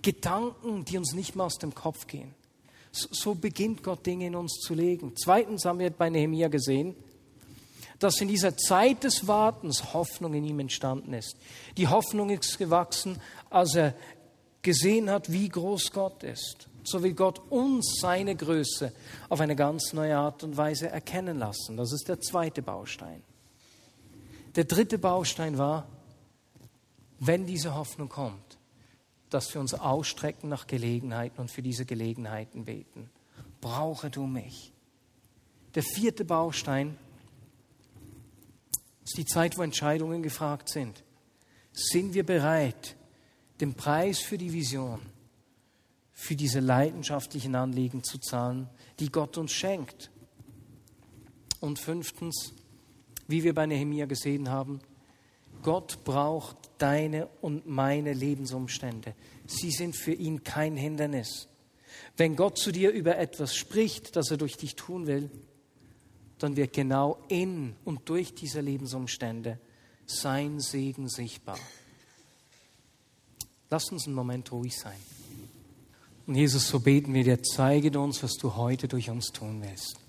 Gedanken, 0.01 0.83
die 0.83 0.97
uns 0.97 1.13
nicht 1.13 1.35
mehr 1.35 1.45
aus 1.45 1.59
dem 1.59 1.75
Kopf 1.75 2.07
gehen. 2.07 2.33
So, 2.91 3.07
so 3.12 3.35
beginnt 3.35 3.83
Gott 3.83 4.03
Dinge 4.03 4.25
in 4.25 4.35
uns 4.35 4.59
zu 4.59 4.73
legen. 4.73 5.13
Zweitens 5.15 5.65
haben 5.65 5.77
wir 5.77 5.91
bei 5.91 6.09
Nehemiah 6.09 6.47
gesehen, 6.47 6.95
dass 7.99 8.19
in 8.19 8.29
dieser 8.29 8.57
Zeit 8.57 9.03
des 9.03 9.27
Wartens 9.27 9.93
Hoffnung 9.93 10.33
in 10.33 10.43
ihm 10.43 10.59
entstanden 10.59 11.13
ist. 11.13 11.38
Die 11.77 11.88
Hoffnung 11.88 12.31
ist 12.31 12.57
gewachsen, 12.57 13.19
als 13.51 13.75
er 13.75 13.93
gesehen 14.63 15.12
hat, 15.12 15.31
wie 15.31 15.49
groß 15.49 15.91
Gott 15.91 16.23
ist, 16.23 16.67
so 16.83 17.03
will 17.03 17.13
Gott 17.13 17.39
uns 17.51 17.99
seine 18.01 18.35
Größe 18.35 18.91
auf 19.27 19.39
eine 19.39 19.55
ganz 19.55 19.93
neue 19.93 20.17
Art 20.17 20.43
und 20.43 20.57
Weise 20.57 20.89
erkennen 20.89 21.38
lassen. 21.38 21.77
Das 21.77 21.93
ist 21.93 22.07
der 22.07 22.19
zweite 22.19 22.63
Baustein. 22.63 23.21
Der 24.55 24.63
dritte 24.63 24.97
Baustein 24.97 25.57
war, 25.59 25.88
wenn 27.19 27.45
diese 27.45 27.75
Hoffnung 27.75 28.10
kommt, 28.10 28.58
dass 29.29 29.53
wir 29.53 29.62
uns 29.62 29.73
ausstrecken 29.73 30.49
nach 30.49 30.67
Gelegenheiten 30.67 31.39
und 31.39 31.51
für 31.51 31.62
diese 31.62 31.86
Gelegenheiten 31.86 32.65
beten. 32.65 33.10
Brauche 33.62 34.10
du 34.10 34.25
mich. 34.25 34.73
Der 35.75 35.84
vierte 35.84 36.25
Baustein 36.25 36.97
ist 39.03 39.17
die 39.17 39.25
Zeit, 39.25 39.58
wo 39.58 39.62
Entscheidungen 39.62 40.23
gefragt 40.23 40.69
sind. 40.69 41.03
Sind 41.71 42.13
wir 42.13 42.25
bereit, 42.25 42.95
den 43.60 43.73
Preis 43.73 44.19
für 44.19 44.38
die 44.38 44.53
Vision, 44.53 45.01
für 46.13 46.36
diese 46.36 46.60
leidenschaftlichen 46.60 47.55
Anliegen 47.55 48.03
zu 48.03 48.17
zahlen, 48.17 48.69
die 48.99 49.12
Gott 49.12 49.38
uns 49.38 49.51
schenkt? 49.51 50.10
Und 51.60 51.77
fünftens, 51.77 52.53
wie 53.27 53.43
wir 53.43 53.53
bei 53.53 53.65
Nehemia 53.65 54.05
gesehen 54.05 54.49
haben, 54.49 54.79
Gott 55.69 56.03
braucht 56.03 56.58
deine 56.79 57.27
und 57.41 57.67
meine 57.67 58.12
Lebensumstände. 58.12 59.13
Sie 59.45 59.69
sind 59.69 59.95
für 59.95 60.13
ihn 60.13 60.43
kein 60.43 60.75
Hindernis. 60.75 61.47
Wenn 62.17 62.36
Gott 62.36 62.58
zu 62.58 62.71
dir 62.71 62.89
über 62.89 63.19
etwas 63.19 63.53
spricht, 63.55 64.15
das 64.15 64.32
er 64.32 64.38
durch 64.38 64.58
dich 64.58 64.75
tun 64.75 65.05
will, 65.05 65.29
dann 66.39 66.55
wird 66.55 66.73
genau 66.73 67.19
in 67.27 67.75
und 67.86 68.10
durch 68.10 68.34
diese 68.34 68.62
Lebensumstände 68.62 69.60
sein 70.08 70.60
Segen 70.60 71.08
sichtbar. 71.08 71.60
Lass 73.69 73.91
uns 73.91 74.08
einen 74.08 74.15
Moment 74.15 74.51
ruhig 74.51 74.75
sein. 74.75 74.97
Und 76.25 76.34
Jesus, 76.34 76.67
so 76.67 76.79
beten 76.79 77.13
wir 77.13 77.23
dir, 77.23 77.43
zeige 77.43 77.99
uns, 77.99 78.23
was 78.23 78.38
du 78.38 78.55
heute 78.55 78.88
durch 78.88 79.12
uns 79.12 79.27
tun 79.27 79.62
willst. 79.62 79.99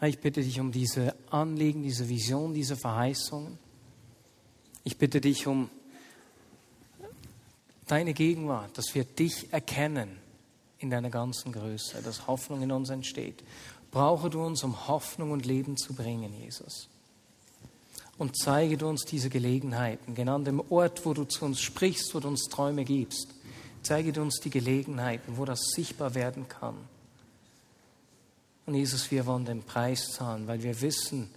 Ich 0.00 0.20
bitte 0.20 0.42
dich 0.42 0.60
um 0.60 0.70
diese 0.70 1.16
Anliegen, 1.30 1.82
diese 1.82 2.08
Vision, 2.08 2.54
diese 2.54 2.76
Verheißungen. 2.76 3.58
Ich 4.84 4.96
bitte 4.96 5.20
dich 5.20 5.46
um 5.46 5.70
deine 7.88 8.14
Gegenwart, 8.14 8.78
dass 8.78 8.94
wir 8.94 9.04
dich 9.04 9.52
erkennen 9.52 10.18
in 10.78 10.90
deiner 10.90 11.10
ganzen 11.10 11.52
Größe, 11.52 12.00
dass 12.02 12.28
Hoffnung 12.28 12.62
in 12.62 12.70
uns 12.70 12.90
entsteht. 12.90 13.42
Brauche 13.90 14.30
du 14.30 14.44
uns, 14.44 14.62
um 14.62 14.86
Hoffnung 14.86 15.32
und 15.32 15.46
Leben 15.46 15.76
zu 15.76 15.94
bringen, 15.94 16.32
Jesus. 16.32 16.88
Und 18.18 18.36
zeige 18.36 18.76
du 18.76 18.88
uns 18.88 19.04
diese 19.04 19.30
Gelegenheiten, 19.30 20.14
genau 20.14 20.36
an 20.36 20.44
dem 20.44 20.62
Ort, 20.70 21.06
wo 21.06 21.14
du 21.14 21.24
zu 21.24 21.44
uns 21.44 21.60
sprichst, 21.60 22.14
wo 22.14 22.20
du 22.20 22.28
uns 22.28 22.44
Träume 22.44 22.84
gibst. 22.84 23.34
Zeige 23.82 24.12
du 24.12 24.22
uns 24.22 24.40
die 24.40 24.50
Gelegenheiten, 24.50 25.36
wo 25.36 25.44
das 25.44 25.60
sichtbar 25.74 26.14
werden 26.14 26.48
kann. 26.48 26.76
Und 28.68 28.74
Jesus, 28.74 29.10
wir 29.10 29.24
wollen 29.24 29.46
den 29.46 29.62
Preis 29.62 30.12
zahlen, 30.12 30.46
weil 30.46 30.62
wir 30.62 30.78
wissen, 30.82 31.30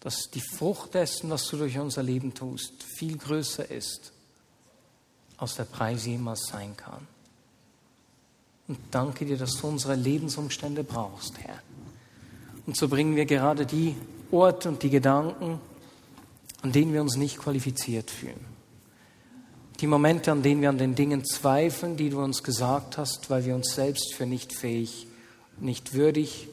dass 0.00 0.30
die 0.34 0.40
Frucht 0.40 0.94
dessen, 0.94 1.30
was 1.30 1.46
du 1.46 1.56
durch 1.56 1.78
unser 1.78 2.02
Leben 2.02 2.34
tust, 2.34 2.82
viel 2.82 3.16
größer 3.16 3.70
ist, 3.70 4.10
als 5.36 5.54
der 5.54 5.62
Preis 5.62 6.06
jemals 6.06 6.48
sein 6.48 6.76
kann. 6.76 7.06
Und 8.66 8.78
danke 8.90 9.26
dir, 9.26 9.36
dass 9.36 9.60
du 9.60 9.68
unsere 9.68 9.94
Lebensumstände 9.94 10.82
brauchst, 10.82 11.38
Herr. 11.38 11.62
Und 12.66 12.76
so 12.76 12.88
bringen 12.88 13.14
wir 13.14 13.26
gerade 13.26 13.64
die 13.64 13.94
Orte 14.32 14.70
und 14.70 14.82
die 14.82 14.90
Gedanken, 14.90 15.60
an 16.62 16.72
denen 16.72 16.92
wir 16.92 17.00
uns 17.00 17.14
nicht 17.14 17.38
qualifiziert 17.38 18.10
fühlen. 18.10 18.44
Die 19.78 19.86
Momente, 19.86 20.32
an 20.32 20.42
denen 20.42 20.62
wir 20.62 20.68
an 20.68 20.78
den 20.78 20.96
Dingen 20.96 21.24
zweifeln, 21.24 21.96
die 21.96 22.10
du 22.10 22.20
uns 22.20 22.42
gesagt 22.42 22.98
hast, 22.98 23.30
weil 23.30 23.44
wir 23.44 23.54
uns 23.54 23.72
selbst 23.72 24.14
für 24.14 24.26
nicht 24.26 24.52
fähig 24.52 25.06
nicht 25.60 25.94
würdig 25.94 26.48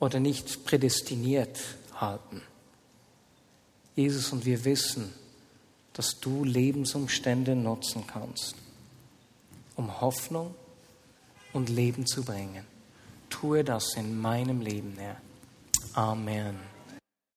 oder 0.00 0.20
nicht 0.20 0.64
prädestiniert 0.64 1.58
halten. 1.94 2.42
Jesus, 3.96 4.32
und 4.32 4.44
wir 4.44 4.64
wissen, 4.64 5.12
dass 5.92 6.18
du 6.20 6.44
Lebensumstände 6.44 7.54
nutzen 7.54 8.04
kannst, 8.06 8.56
um 9.76 10.00
Hoffnung 10.00 10.54
und 11.52 11.68
Leben 11.68 12.06
zu 12.06 12.24
bringen. 12.24 12.64
Tue 13.30 13.62
das 13.62 13.94
in 13.94 14.20
meinem 14.20 14.60
Leben, 14.60 14.94
Herr. 14.98 15.16
Amen. 15.94 16.73